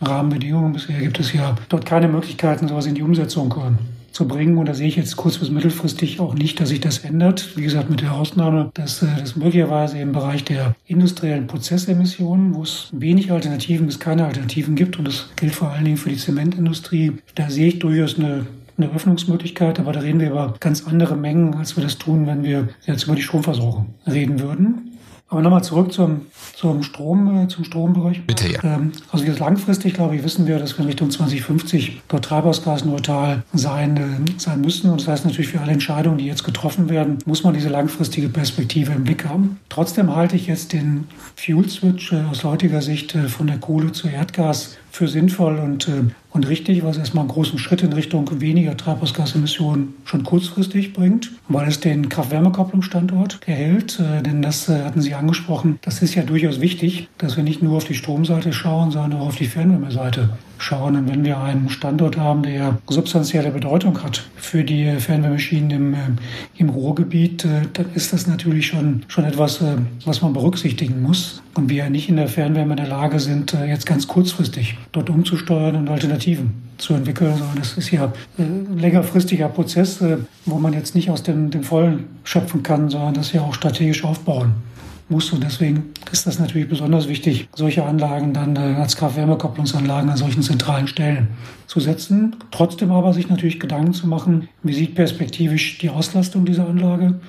Rahmenbedingungen. 0.00 0.72
Bisher 0.72 0.98
gibt 1.00 1.20
es 1.20 1.32
ja 1.32 1.54
dort 1.68 1.86
keine 1.86 2.08
Möglichkeiten, 2.08 2.68
sowas 2.68 2.86
in 2.86 2.94
die 2.94 3.02
Umsetzung 3.02 3.52
äh, 3.52 4.12
zu 4.12 4.26
bringen. 4.26 4.58
Und 4.58 4.66
da 4.66 4.74
sehe 4.74 4.88
ich 4.88 4.96
jetzt 4.96 5.16
kurz- 5.16 5.38
bis 5.38 5.50
mittelfristig 5.50 6.20
auch 6.20 6.34
nicht, 6.34 6.60
dass 6.60 6.70
sich 6.70 6.80
das 6.80 6.98
ändert. 6.98 7.56
Wie 7.56 7.62
gesagt, 7.62 7.90
mit 7.90 8.00
der 8.00 8.12
Ausnahme, 8.12 8.70
dass 8.74 9.02
äh, 9.02 9.06
das 9.18 9.36
möglicherweise 9.36 9.98
im 9.98 10.12
Bereich 10.12 10.44
der 10.44 10.74
industriellen 10.86 11.46
Prozessemissionen, 11.46 12.54
wo 12.54 12.62
es 12.62 12.88
wenig 12.92 13.32
Alternativen 13.32 13.86
bis 13.86 14.00
keine 14.00 14.26
Alternativen 14.26 14.74
gibt, 14.74 14.98
und 14.98 15.06
das 15.06 15.28
gilt 15.36 15.54
vor 15.54 15.70
allen 15.70 15.84
Dingen 15.84 15.96
für 15.96 16.10
die 16.10 16.16
Zementindustrie, 16.16 17.12
da 17.34 17.50
sehe 17.50 17.68
ich 17.68 17.78
durchaus 17.78 18.18
eine 18.18 18.46
eine 18.82 18.94
Öffnungsmöglichkeit, 18.94 19.78
aber 19.78 19.92
da 19.92 20.00
reden 20.00 20.20
wir 20.20 20.30
über 20.30 20.54
ganz 20.58 20.86
andere 20.86 21.14
Mengen, 21.14 21.54
als 21.54 21.76
wir 21.76 21.84
das 21.84 21.98
tun, 21.98 22.26
wenn 22.26 22.42
wir 22.42 22.68
jetzt 22.86 23.04
über 23.04 23.14
die 23.14 23.22
Stromversorgung 23.22 23.94
reden 24.06 24.40
würden. 24.40 24.89
Aber 25.30 25.42
nochmal 25.42 25.62
zurück 25.62 25.92
zum, 25.92 26.22
zum 26.56 26.82
Strom, 26.82 27.44
äh, 27.44 27.46
zum 27.46 27.62
Strombereich. 27.62 28.26
Bitte, 28.26 28.52
ja. 28.52 28.64
Ähm, 28.64 28.90
also 29.12 29.24
jetzt 29.24 29.38
langfristig, 29.38 29.94
glaube 29.94 30.16
ich, 30.16 30.24
wissen 30.24 30.48
wir, 30.48 30.58
dass 30.58 30.76
wir 30.76 30.80
in 30.80 30.86
Richtung 30.86 31.08
2050 31.08 32.02
dort 32.08 32.24
treibhausgasneutral 32.24 33.44
sein, 33.52 33.96
äh, 33.96 34.40
sein 34.40 34.60
müssen. 34.60 34.90
Und 34.90 35.00
das 35.00 35.06
heißt 35.06 35.24
natürlich 35.24 35.52
für 35.52 35.60
alle 35.60 35.70
Entscheidungen, 35.70 36.18
die 36.18 36.26
jetzt 36.26 36.42
getroffen 36.42 36.88
werden, 36.88 37.18
muss 37.26 37.44
man 37.44 37.54
diese 37.54 37.68
langfristige 37.68 38.28
Perspektive 38.28 38.90
im 38.90 39.04
Blick 39.04 39.24
haben. 39.24 39.60
Trotzdem 39.68 40.14
halte 40.14 40.34
ich 40.34 40.48
jetzt 40.48 40.72
den 40.72 41.06
Fuel 41.36 41.68
Switch 41.68 42.12
äh, 42.12 42.24
aus 42.28 42.42
heutiger 42.42 42.82
Sicht 42.82 43.12
von 43.12 43.46
der 43.46 43.58
Kohle 43.58 43.92
zu 43.92 44.08
Erdgas 44.08 44.76
für 44.90 45.06
sinnvoll 45.06 45.58
und, 45.58 45.88
und 46.30 46.48
richtig, 46.48 46.84
es 46.90 46.98
erstmal 46.98 47.22
einen 47.22 47.32
großen 47.32 47.58
Schritt 47.58 47.82
in 47.82 47.92
Richtung 47.92 48.40
weniger 48.40 48.76
Treibhausgasemissionen 48.76 49.94
schon 50.04 50.22
kurzfristig 50.22 50.92
bringt, 50.92 51.32
weil 51.48 51.68
es 51.68 51.80
den 51.80 52.08
Kraft-Wärme-Kopplungsstandort 52.08 53.40
erhält. 53.46 53.98
Äh, 54.00 54.22
denn 54.22 54.42
das 54.42 54.68
äh, 54.68 54.84
hatten 54.84 55.00
Sie 55.00 55.14
angesprochen. 55.14 55.78
Das 55.82 56.02
ist 56.02 56.14
ja 56.14 56.22
durchaus 56.22 56.60
wichtig, 56.60 57.08
dass 57.18 57.36
wir 57.36 57.44
nicht 57.44 57.62
nur 57.62 57.76
auf 57.76 57.84
die 57.84 57.94
Stromseite 57.94 58.52
schauen, 58.52 58.90
sondern 58.90 59.20
auch 59.20 59.28
auf 59.28 59.36
die 59.36 59.46
Fernwärmeseite 59.46 60.30
schauen. 60.60 60.96
Und 60.96 61.08
wenn 61.08 61.24
wir 61.24 61.38
einen 61.38 61.68
Standort 61.68 62.16
haben, 62.16 62.42
der 62.42 62.78
substanzielle 62.88 63.50
Bedeutung 63.50 64.02
hat 64.02 64.28
für 64.36 64.62
die 64.62 64.92
Fernwärmemaschinen 64.98 65.70
im, 65.70 65.94
äh, 65.94 65.98
im 66.58 66.68
Ruhrgebiet, 66.68 67.44
äh, 67.44 67.62
dann 67.72 67.86
ist 67.94 68.12
das 68.12 68.26
natürlich 68.26 68.66
schon, 68.66 69.02
schon 69.08 69.24
etwas, 69.24 69.60
äh, 69.62 69.76
was 70.04 70.22
man 70.22 70.32
berücksichtigen 70.32 71.02
muss. 71.02 71.42
Und 71.54 71.68
wir 71.68 71.88
nicht 71.90 72.08
in 72.08 72.16
der 72.16 72.28
Fernwärme 72.28 72.72
in 72.72 72.76
der 72.76 72.88
Lage 72.88 73.18
sind, 73.18 73.56
jetzt 73.66 73.84
ganz 73.84 74.06
kurzfristig 74.06 74.78
dort 74.92 75.10
umzusteuern 75.10 75.74
und 75.74 75.88
Alternativen 75.88 76.54
zu 76.78 76.94
entwickeln, 76.94 77.34
sondern 77.36 77.56
das 77.58 77.76
ist 77.76 77.90
ja 77.90 78.12
ein 78.38 78.78
längerfristiger 78.78 79.48
Prozess, 79.48 80.02
wo 80.46 80.58
man 80.58 80.72
jetzt 80.72 80.94
nicht 80.94 81.10
aus 81.10 81.24
dem, 81.24 81.50
dem 81.50 81.64
Vollen 81.64 82.04
schöpfen 82.22 82.62
kann, 82.62 82.88
sondern 82.88 83.14
das 83.14 83.32
ja 83.32 83.42
auch 83.42 83.52
strategisch 83.52 84.04
aufbauen 84.04 84.54
muss. 85.10 85.32
Und 85.32 85.42
deswegen 85.42 85.90
ist 86.12 86.26
das 86.26 86.38
natürlich 86.38 86.68
besonders 86.68 87.08
wichtig, 87.08 87.48
solche 87.54 87.84
Anlagen 87.84 88.32
dann 88.32 88.56
äh, 88.56 88.76
als 88.80 88.96
Kraft-Wärme-Kopplungsanlagen 88.96 90.10
an 90.10 90.16
solchen 90.16 90.42
zentralen 90.42 90.86
Stellen 90.86 91.28
zu 91.66 91.80
setzen. 91.80 92.36
Trotzdem 92.50 92.90
aber 92.90 93.12
sich 93.12 93.28
natürlich 93.28 93.60
Gedanken 93.60 93.92
zu 93.92 94.06
machen, 94.06 94.48
wie 94.62 94.72
sieht 94.72 94.94
perspektivisch 94.94 95.78
die 95.78 95.90
Auslastung 95.90 96.44
dieser 96.44 96.68
Anlage 96.68 97.20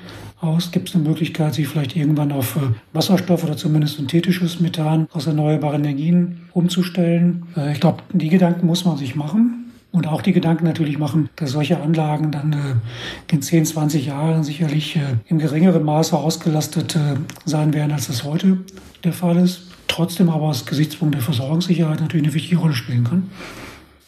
aus? 0.41 0.71
Gibt 0.71 0.89
es 0.89 0.95
eine 0.95 1.03
Möglichkeit, 1.03 1.53
sie 1.53 1.65
vielleicht 1.65 1.95
irgendwann 1.95 2.31
auf 2.31 2.55
äh, 2.55 2.59
Wasserstoff 2.93 3.43
oder 3.43 3.57
zumindest 3.57 3.97
synthetisches 3.97 4.59
Methan 4.59 5.07
aus 5.11 5.27
erneuerbaren 5.27 5.83
Energien 5.83 6.41
umzustellen? 6.53 7.43
Äh, 7.55 7.73
ich 7.73 7.79
glaube, 7.79 8.03
die 8.13 8.29
Gedanken 8.29 8.65
muss 8.65 8.85
man 8.85 8.97
sich 8.97 9.15
machen. 9.15 9.60
Und 9.91 10.07
auch 10.07 10.21
die 10.21 10.31
Gedanken 10.31 10.63
natürlich 10.63 10.97
machen, 10.97 11.29
dass 11.35 11.51
solche 11.51 11.81
Anlagen 11.81 12.31
dann 12.31 12.53
äh, 12.53 13.33
in 13.33 13.41
10, 13.41 13.65
20 13.65 14.05
Jahren 14.05 14.43
sicherlich 14.43 14.95
äh, 14.95 15.01
im 15.27 15.37
geringeren 15.37 15.83
Maße 15.83 16.17
ausgelastet 16.17 16.95
äh, 16.95 17.15
sein 17.43 17.73
werden, 17.73 17.91
als 17.91 18.07
das 18.07 18.23
heute 18.23 18.59
der 19.03 19.11
Fall 19.11 19.37
ist. 19.37 19.67
Trotzdem 19.87 20.29
aber 20.29 20.45
aus 20.45 20.65
Gesichtspunkt 20.65 21.15
der 21.15 21.21
Versorgungssicherheit 21.21 21.99
natürlich 21.99 22.25
eine 22.25 22.33
wichtige 22.33 22.57
Rolle 22.57 22.73
spielen 22.73 23.03
kann. 23.03 23.29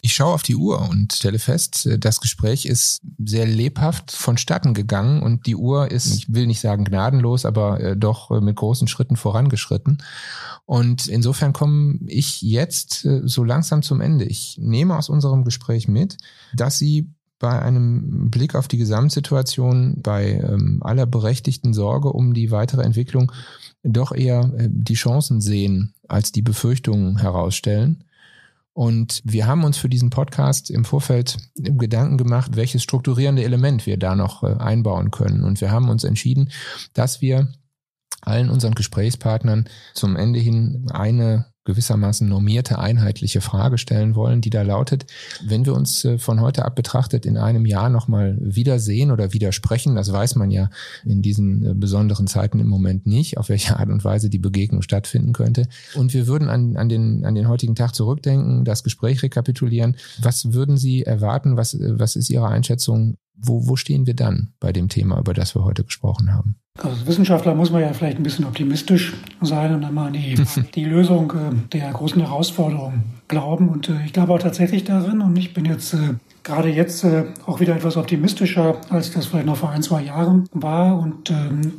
Ich 0.04 0.12
schaue 0.12 0.34
auf 0.34 0.42
die 0.42 0.54
Uhr 0.54 0.86
und 0.90 1.14
stelle 1.14 1.38
fest, 1.38 1.86
äh, 1.86 1.98
das 1.98 2.20
Gespräch 2.20 2.66
ist 2.66 3.00
sehr 3.24 3.46
lebhaft 3.46 4.10
vonstatten 4.10 4.74
gegangen 4.74 5.22
und 5.22 5.46
die 5.46 5.56
Uhr 5.56 5.90
ist, 5.90 6.14
ich 6.14 6.34
will 6.34 6.46
nicht 6.46 6.60
sagen 6.60 6.84
gnadenlos, 6.84 7.46
aber 7.46 7.80
äh, 7.80 7.96
doch 7.96 8.30
äh, 8.30 8.42
mit 8.42 8.54
großen 8.54 8.86
Schritten 8.86 9.16
vorangeschritten. 9.16 10.02
Und 10.66 11.06
insofern 11.06 11.54
komme 11.54 12.00
ich 12.06 12.42
jetzt 12.42 13.08
so 13.24 13.44
langsam 13.44 13.82
zum 13.82 14.02
Ende. 14.02 14.26
Ich 14.26 14.58
nehme 14.60 14.94
aus 14.94 15.08
unserem 15.08 15.42
Gespräch 15.42 15.88
mit, 15.88 16.18
dass 16.54 16.78
Sie 16.78 17.10
bei 17.38 17.62
einem 17.62 18.30
Blick 18.30 18.54
auf 18.54 18.68
die 18.68 18.78
Gesamtsituation, 18.78 20.02
bei 20.02 20.32
ähm, 20.32 20.82
aller 20.82 21.06
berechtigten 21.06 21.72
Sorge 21.72 22.12
um 22.12 22.34
die 22.34 22.50
weitere 22.50 22.82
Entwicklung 22.82 23.32
doch 23.82 24.12
eher 24.12 24.50
die 24.68 24.94
Chancen 24.94 25.40
sehen, 25.40 25.94
als 26.08 26.30
die 26.30 26.42
Befürchtungen 26.42 27.18
herausstellen. 27.18 28.04
Und 28.74 29.22
wir 29.24 29.46
haben 29.46 29.62
uns 29.62 29.78
für 29.78 29.88
diesen 29.88 30.10
Podcast 30.10 30.68
im 30.68 30.84
Vorfeld 30.84 31.38
im 31.54 31.78
Gedanken 31.78 32.18
gemacht, 32.18 32.56
welches 32.56 32.82
strukturierende 32.82 33.44
Element 33.44 33.86
wir 33.86 33.96
da 33.96 34.16
noch 34.16 34.42
äh, 34.42 34.56
einbauen 34.58 35.12
können. 35.12 35.44
Und 35.44 35.60
wir 35.60 35.70
haben 35.70 35.88
uns 35.88 36.02
entschieden, 36.02 36.50
dass 36.92 37.20
wir 37.20 37.48
allen 38.20 38.50
unseren 38.50 38.74
Gesprächspartnern 38.74 39.68
zum 39.94 40.16
Ende 40.16 40.40
hin 40.40 40.88
eine 40.92 41.53
gewissermaßen 41.64 42.28
normierte, 42.28 42.78
einheitliche 42.78 43.40
Frage 43.40 43.78
stellen 43.78 44.14
wollen, 44.14 44.40
die 44.40 44.50
da 44.50 44.62
lautet, 44.62 45.06
wenn 45.44 45.64
wir 45.64 45.74
uns 45.74 46.04
äh, 46.04 46.18
von 46.18 46.40
heute 46.40 46.64
ab 46.64 46.76
betrachtet 46.76 47.26
in 47.26 47.36
einem 47.36 47.66
Jahr 47.66 47.88
nochmal 47.88 48.36
wiedersehen 48.40 49.10
oder 49.10 49.32
widersprechen, 49.32 49.94
das 49.94 50.12
weiß 50.12 50.36
man 50.36 50.50
ja 50.50 50.70
in 51.04 51.22
diesen 51.22 51.64
äh, 51.64 51.74
besonderen 51.74 52.26
Zeiten 52.26 52.60
im 52.60 52.68
Moment 52.68 53.06
nicht, 53.06 53.38
auf 53.38 53.48
welche 53.48 53.78
Art 53.78 53.88
und 53.88 54.04
Weise 54.04 54.28
die 54.28 54.38
Begegnung 54.38 54.82
stattfinden 54.82 55.32
könnte. 55.32 55.68
Und 55.94 56.14
wir 56.14 56.26
würden 56.26 56.48
an, 56.48 56.76
an, 56.76 56.88
den, 56.88 57.24
an 57.24 57.34
den 57.34 57.48
heutigen 57.48 57.74
Tag 57.74 57.94
zurückdenken, 57.94 58.64
das 58.64 58.84
Gespräch 58.84 59.22
rekapitulieren. 59.22 59.96
Was 60.20 60.52
würden 60.52 60.76
Sie 60.76 61.02
erwarten? 61.02 61.56
Was, 61.56 61.74
äh, 61.74 61.98
was 61.98 62.16
ist 62.16 62.30
Ihre 62.30 62.48
Einschätzung? 62.48 63.16
Wo, 63.36 63.66
wo 63.66 63.76
stehen 63.76 64.06
wir 64.06 64.14
dann 64.14 64.52
bei 64.60 64.72
dem 64.72 64.88
Thema, 64.88 65.18
über 65.18 65.34
das 65.34 65.54
wir 65.54 65.64
heute 65.64 65.84
gesprochen 65.84 66.32
haben? 66.32 66.56
Als 66.82 67.06
Wissenschaftler 67.06 67.54
muss 67.54 67.70
man 67.70 67.82
ja 67.82 67.92
vielleicht 67.92 68.16
ein 68.16 68.24
bisschen 68.24 68.44
optimistisch 68.44 69.14
sein 69.40 69.72
und 69.76 69.84
einmal 69.84 70.08
an 70.08 70.14
die, 70.14 70.34
die 70.74 70.84
Lösung 70.84 71.30
äh, 71.30 71.68
der 71.72 71.92
großen 71.92 72.20
Herausforderungen 72.20 73.04
glauben. 73.28 73.68
Und 73.68 73.88
äh, 73.88 74.04
ich 74.04 74.12
glaube 74.12 74.32
auch 74.32 74.40
tatsächlich 74.40 74.82
daran. 74.82 75.22
Und 75.22 75.36
ich 75.36 75.54
bin 75.54 75.66
jetzt 75.66 75.94
äh, 75.94 76.14
gerade 76.42 76.70
jetzt 76.70 77.06
auch 77.46 77.60
wieder 77.60 77.76
etwas 77.76 77.96
optimistischer, 77.96 78.80
als 78.90 79.12
das 79.12 79.26
vielleicht 79.26 79.46
noch 79.46 79.56
vor 79.56 79.70
ein, 79.70 79.84
zwei 79.84 80.02
Jahren 80.02 80.48
war. 80.52 80.98
Und 80.98 81.30
ähm, 81.30 81.74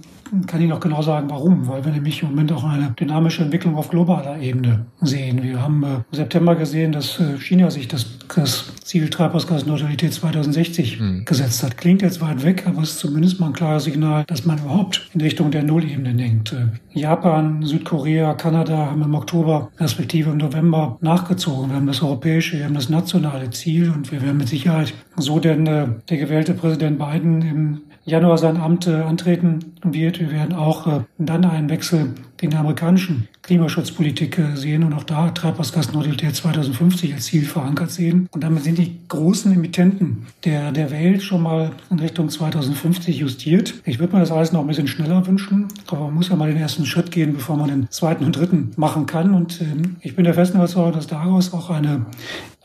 kann 0.47 0.61
ich 0.61 0.67
noch 0.67 0.79
genau 0.79 1.01
sagen, 1.01 1.29
warum. 1.29 1.67
Weil 1.67 1.85
wir 1.85 1.91
nämlich 1.91 2.21
im 2.21 2.29
Moment 2.29 2.51
auch 2.51 2.63
eine 2.63 2.91
dynamische 2.99 3.43
Entwicklung 3.43 3.75
auf 3.75 3.89
globaler 3.89 4.39
Ebene 4.39 4.85
sehen. 5.01 5.43
Wir 5.43 5.61
haben 5.61 5.83
äh, 5.83 5.95
im 5.95 6.03
September 6.11 6.55
gesehen, 6.55 6.91
dass 6.91 7.19
äh, 7.19 7.37
China 7.37 7.69
sich 7.71 7.87
das, 7.87 8.05
das 8.35 8.75
Ziel 8.83 9.09
Treibhausgasneutralität 9.09 10.13
2060 10.13 10.99
mhm. 10.99 11.25
gesetzt 11.25 11.63
hat. 11.63 11.77
Klingt 11.77 12.01
jetzt 12.01 12.21
weit 12.21 12.43
weg, 12.43 12.63
aber 12.67 12.81
es 12.81 12.91
ist 12.91 12.99
zumindest 12.99 13.39
mal 13.39 13.47
ein 13.47 13.53
klares 13.53 13.85
Signal, 13.85 14.23
dass 14.27 14.45
man 14.45 14.57
überhaupt 14.57 15.09
in 15.13 15.21
Richtung 15.21 15.51
der 15.51 15.63
Nullebene 15.63 16.13
denkt. 16.13 16.53
Äh, 16.53 16.99
Japan, 16.99 17.63
Südkorea, 17.63 18.33
Kanada 18.33 18.77
haben 18.77 19.03
im 19.03 19.15
Oktober, 19.15 19.71
respektive 19.79 20.31
im 20.31 20.37
November 20.37 20.97
nachgezogen. 21.01 21.69
Wir 21.69 21.75
haben 21.75 21.87
das 21.87 22.01
europäische, 22.01 22.57
wir 22.57 22.65
haben 22.65 22.73
das 22.73 22.89
nationale 22.89 23.49
Ziel 23.51 23.91
und 23.91 24.11
wir 24.11 24.21
werden 24.21 24.37
mit 24.37 24.47
Sicherheit 24.47 24.93
so 25.17 25.39
denn 25.39 25.65
der 25.65 26.17
gewählte 26.17 26.53
Präsident 26.53 26.99
Biden 26.99 27.41
im 27.41 27.81
Januar 28.05 28.37
sein 28.37 28.57
Amt 28.57 28.85
äh, 28.85 28.93
antreten 28.93 29.73
wird. 29.83 30.19
Wir 30.19 30.31
werden 30.31 30.53
auch 30.53 30.85
äh, 30.85 31.01
dann 31.17 31.43
einen 31.43 31.69
Wechsel 31.69 32.13
in 32.39 32.51
der 32.51 32.59
amerikanischen 32.59 33.27
Klimaschutzpolitik 33.41 34.37
äh, 34.37 34.55
sehen 34.55 34.83
und 34.83 34.93
auch 34.93 35.03
da 35.03 35.31
Treibhausgasneutralität 35.31 36.35
2050 36.35 37.15
als 37.15 37.25
Ziel 37.25 37.45
verankert 37.45 37.89
sehen. 37.89 38.29
Und 38.31 38.43
damit 38.43 38.63
sind 38.63 38.77
die 38.77 38.99
großen 39.07 39.51
Emittenten 39.51 40.27
der, 40.43 40.71
der 40.71 40.91
Welt 40.91 41.23
schon 41.23 41.41
mal 41.41 41.71
in 41.89 41.97
Richtung 41.97 42.29
2050 42.29 43.17
justiert. 43.17 43.73
Ich 43.85 43.97
würde 43.97 44.13
mir 44.13 44.19
das 44.19 44.31
alles 44.31 44.51
noch 44.51 44.61
ein 44.61 44.67
bisschen 44.67 44.87
schneller 44.87 45.25
wünschen, 45.25 45.67
aber 45.87 46.01
man 46.01 46.13
muss 46.13 46.29
ja 46.29 46.35
mal 46.35 46.49
den 46.49 46.61
ersten 46.61 46.85
Schritt 46.85 47.09
gehen, 47.11 47.33
bevor 47.33 47.57
man 47.57 47.69
den 47.69 47.89
zweiten 47.89 48.23
und 48.23 48.35
dritten 48.35 48.71
machen 48.75 49.07
kann. 49.07 49.33
Und 49.33 49.61
ähm, 49.61 49.95
ich 50.01 50.15
bin 50.15 50.25
der 50.25 50.35
festen 50.35 50.57
Überzeugung, 50.57 50.93
dass 50.93 51.07
daraus 51.07 51.53
auch 51.53 51.71
eine 51.71 52.05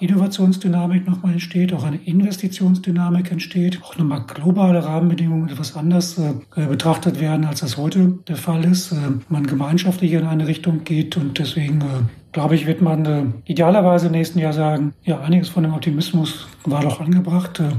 Innovationsdynamik 0.01 1.07
nochmal 1.07 1.33
entsteht, 1.33 1.73
auch 1.73 1.85
eine 1.85 1.99
Investitionsdynamik 1.99 3.31
entsteht, 3.31 3.81
auch 3.83 3.97
nochmal 3.97 4.25
globale 4.27 4.85
Rahmenbedingungen 4.85 5.49
etwas 5.49 5.77
anders 5.77 6.19
äh, 6.19 6.67
betrachtet 6.67 7.21
werden, 7.21 7.45
als 7.45 7.61
das 7.61 7.77
heute 7.77 8.19
der 8.27 8.37
Fall 8.37 8.65
ist. 8.65 8.93
Äh, 8.93 8.97
man 9.29 9.47
gemeinschaftlich 9.47 10.13
in 10.13 10.25
eine 10.25 10.47
Richtung 10.47 10.85
geht 10.85 11.17
und 11.17 11.39
deswegen 11.39 11.81
äh, 11.81 11.85
glaube 12.33 12.55
ich, 12.55 12.67
wird 12.67 12.81
man 12.81 13.07
äh, 13.07 13.25
idealerweise 13.45 14.07
im 14.07 14.13
nächsten 14.13 14.39
Jahr 14.39 14.53
sagen, 14.53 14.95
ja, 15.05 15.21
einiges 15.21 15.49
von 15.49 15.63
dem 15.63 15.75
Optimismus 15.75 16.49
war 16.65 16.83
doch 16.83 17.01
angebracht. 17.01 17.61
Äh, 17.61 17.71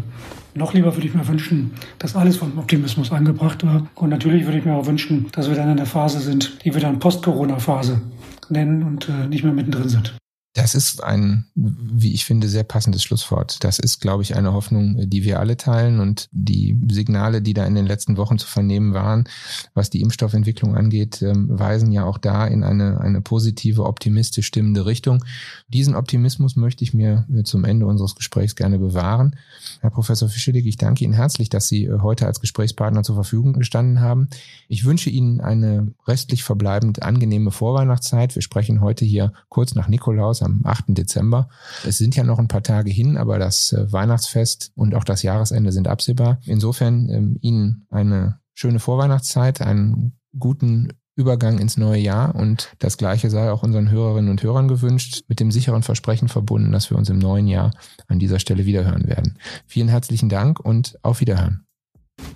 noch 0.53 0.73
lieber 0.73 0.93
würde 0.95 1.07
ich 1.07 1.13
mir 1.13 1.27
wünschen, 1.27 1.71
dass 1.97 2.15
alles 2.15 2.38
vom 2.38 2.57
Optimismus 2.57 3.12
angebracht 3.12 3.65
war. 3.65 3.88
Und 3.95 4.10
natürlich 4.10 4.45
würde 4.45 4.57
ich 4.57 4.65
mir 4.65 4.75
auch 4.75 4.86
wünschen, 4.86 5.27
dass 5.31 5.47
wir 5.47 5.55
dann 5.55 5.69
in 5.69 5.77
der 5.77 5.86
Phase 5.86 6.19
sind, 6.19 6.63
die 6.65 6.73
wir 6.73 6.81
dann 6.81 6.99
Post-Corona-Phase 6.99 8.01
nennen 8.49 8.84
und 8.84 9.07
äh, 9.07 9.27
nicht 9.27 9.43
mehr 9.43 9.53
mittendrin 9.53 9.88
sind. 9.88 10.13
Das 10.53 10.75
ist 10.75 11.01
ein, 11.01 11.45
wie 11.55 12.13
ich 12.13 12.25
finde, 12.25 12.49
sehr 12.49 12.65
passendes 12.65 13.03
Schlusswort. 13.03 13.63
Das 13.63 13.79
ist, 13.79 14.01
glaube 14.01 14.21
ich, 14.23 14.35
eine 14.35 14.51
Hoffnung, 14.51 15.09
die 15.09 15.23
wir 15.23 15.39
alle 15.39 15.55
teilen 15.55 16.01
und 16.01 16.27
die 16.33 16.77
Signale, 16.91 17.41
die 17.41 17.53
da 17.53 17.65
in 17.65 17.73
den 17.73 17.85
letzten 17.85 18.17
Wochen 18.17 18.37
zu 18.37 18.47
vernehmen 18.47 18.93
waren, 18.93 19.29
was 19.73 19.89
die 19.89 20.01
Impfstoffentwicklung 20.01 20.75
angeht, 20.75 21.21
ähm, 21.21 21.47
weisen 21.49 21.93
ja 21.93 22.03
auch 22.03 22.17
da 22.17 22.45
in 22.45 22.65
eine, 22.65 22.99
eine 22.99 23.21
positive, 23.21 23.85
optimistisch 23.85 24.45
stimmende 24.45 24.85
Richtung. 24.85 25.23
Diesen 25.69 25.95
Optimismus 25.95 26.57
möchte 26.57 26.83
ich 26.83 26.93
mir 26.93 27.25
äh, 27.33 27.43
zum 27.43 27.63
Ende 27.63 27.85
unseres 27.85 28.15
Gesprächs 28.15 28.57
gerne 28.57 28.77
bewahren. 28.77 29.37
Herr 29.79 29.91
Professor 29.91 30.27
Fischelig, 30.27 30.65
ich 30.65 30.75
danke 30.75 31.05
Ihnen 31.05 31.13
herzlich, 31.13 31.47
dass 31.47 31.69
Sie 31.69 31.85
äh, 31.85 31.99
heute 32.01 32.25
als 32.25 32.41
Gesprächspartner 32.41 33.03
zur 33.03 33.15
Verfügung 33.15 33.53
gestanden 33.53 34.01
haben. 34.01 34.27
Ich 34.67 34.83
wünsche 34.83 35.09
Ihnen 35.11 35.39
eine 35.39 35.93
restlich 36.05 36.43
verbleibend 36.43 37.03
angenehme 37.03 37.51
Vorweihnachtszeit. 37.51 38.35
Wir 38.35 38.41
sprechen 38.41 38.81
heute 38.81 39.05
hier 39.05 39.31
kurz 39.47 39.75
nach 39.75 39.87
Nikolaus 39.87 40.40
am 40.41 40.62
8. 40.63 40.86
Dezember. 40.89 41.49
Es 41.86 41.97
sind 41.97 42.15
ja 42.15 42.23
noch 42.23 42.39
ein 42.39 42.47
paar 42.47 42.63
Tage 42.63 42.91
hin, 42.91 43.17
aber 43.17 43.39
das 43.39 43.73
äh, 43.73 43.91
Weihnachtsfest 43.91 44.71
und 44.75 44.95
auch 44.95 45.04
das 45.04 45.23
Jahresende 45.23 45.71
sind 45.71 45.88
absehbar. 45.88 46.39
Insofern 46.45 47.10
ähm, 47.10 47.38
Ihnen 47.41 47.86
eine 47.89 48.39
schöne 48.54 48.80
Vorweihnachtszeit, 48.80 49.62
einen 49.62 50.13
guten 50.38 50.89
Übergang 51.15 51.60
ins 51.60 51.77
neue 51.77 51.99
Jahr 51.99 52.36
und 52.36 52.71
das 52.80 52.97
Gleiche 52.97 53.30
sei 53.30 53.51
auch 53.51 53.63
unseren 53.63 53.91
Hörerinnen 53.91 54.32
und 54.32 54.43
Hörern 54.43 54.67
gewünscht, 54.67 55.23
mit 55.27 55.39
dem 55.39 55.51
sicheren 55.51 55.84
Versprechen 55.84 56.30
verbunden, 56.30 56.71
dass 56.71 56.89
wir 56.89 56.97
uns 56.97 57.10
im 57.10 57.19
neuen 57.19 57.47
Jahr 57.47 57.71
an 58.08 58.17
dieser 58.17 58.39
Stelle 58.39 58.65
wiederhören 58.65 59.08
werden. 59.08 59.38
Vielen 59.67 59.89
herzlichen 59.89 60.30
Dank 60.30 60.60
und 60.60 60.97
auf 61.04 61.19
Wiederhören. 61.19 61.65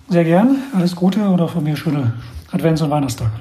Sehr 0.08 0.24
gern, 0.24 0.58
alles 0.74 0.94
Gute 0.94 1.28
und 1.28 1.40
auch 1.40 1.50
von 1.50 1.64
mir 1.64 1.76
schöne 1.76 2.12
Advents- 2.52 2.82
und 2.82 2.90
Weihnachtstage. 2.90 3.32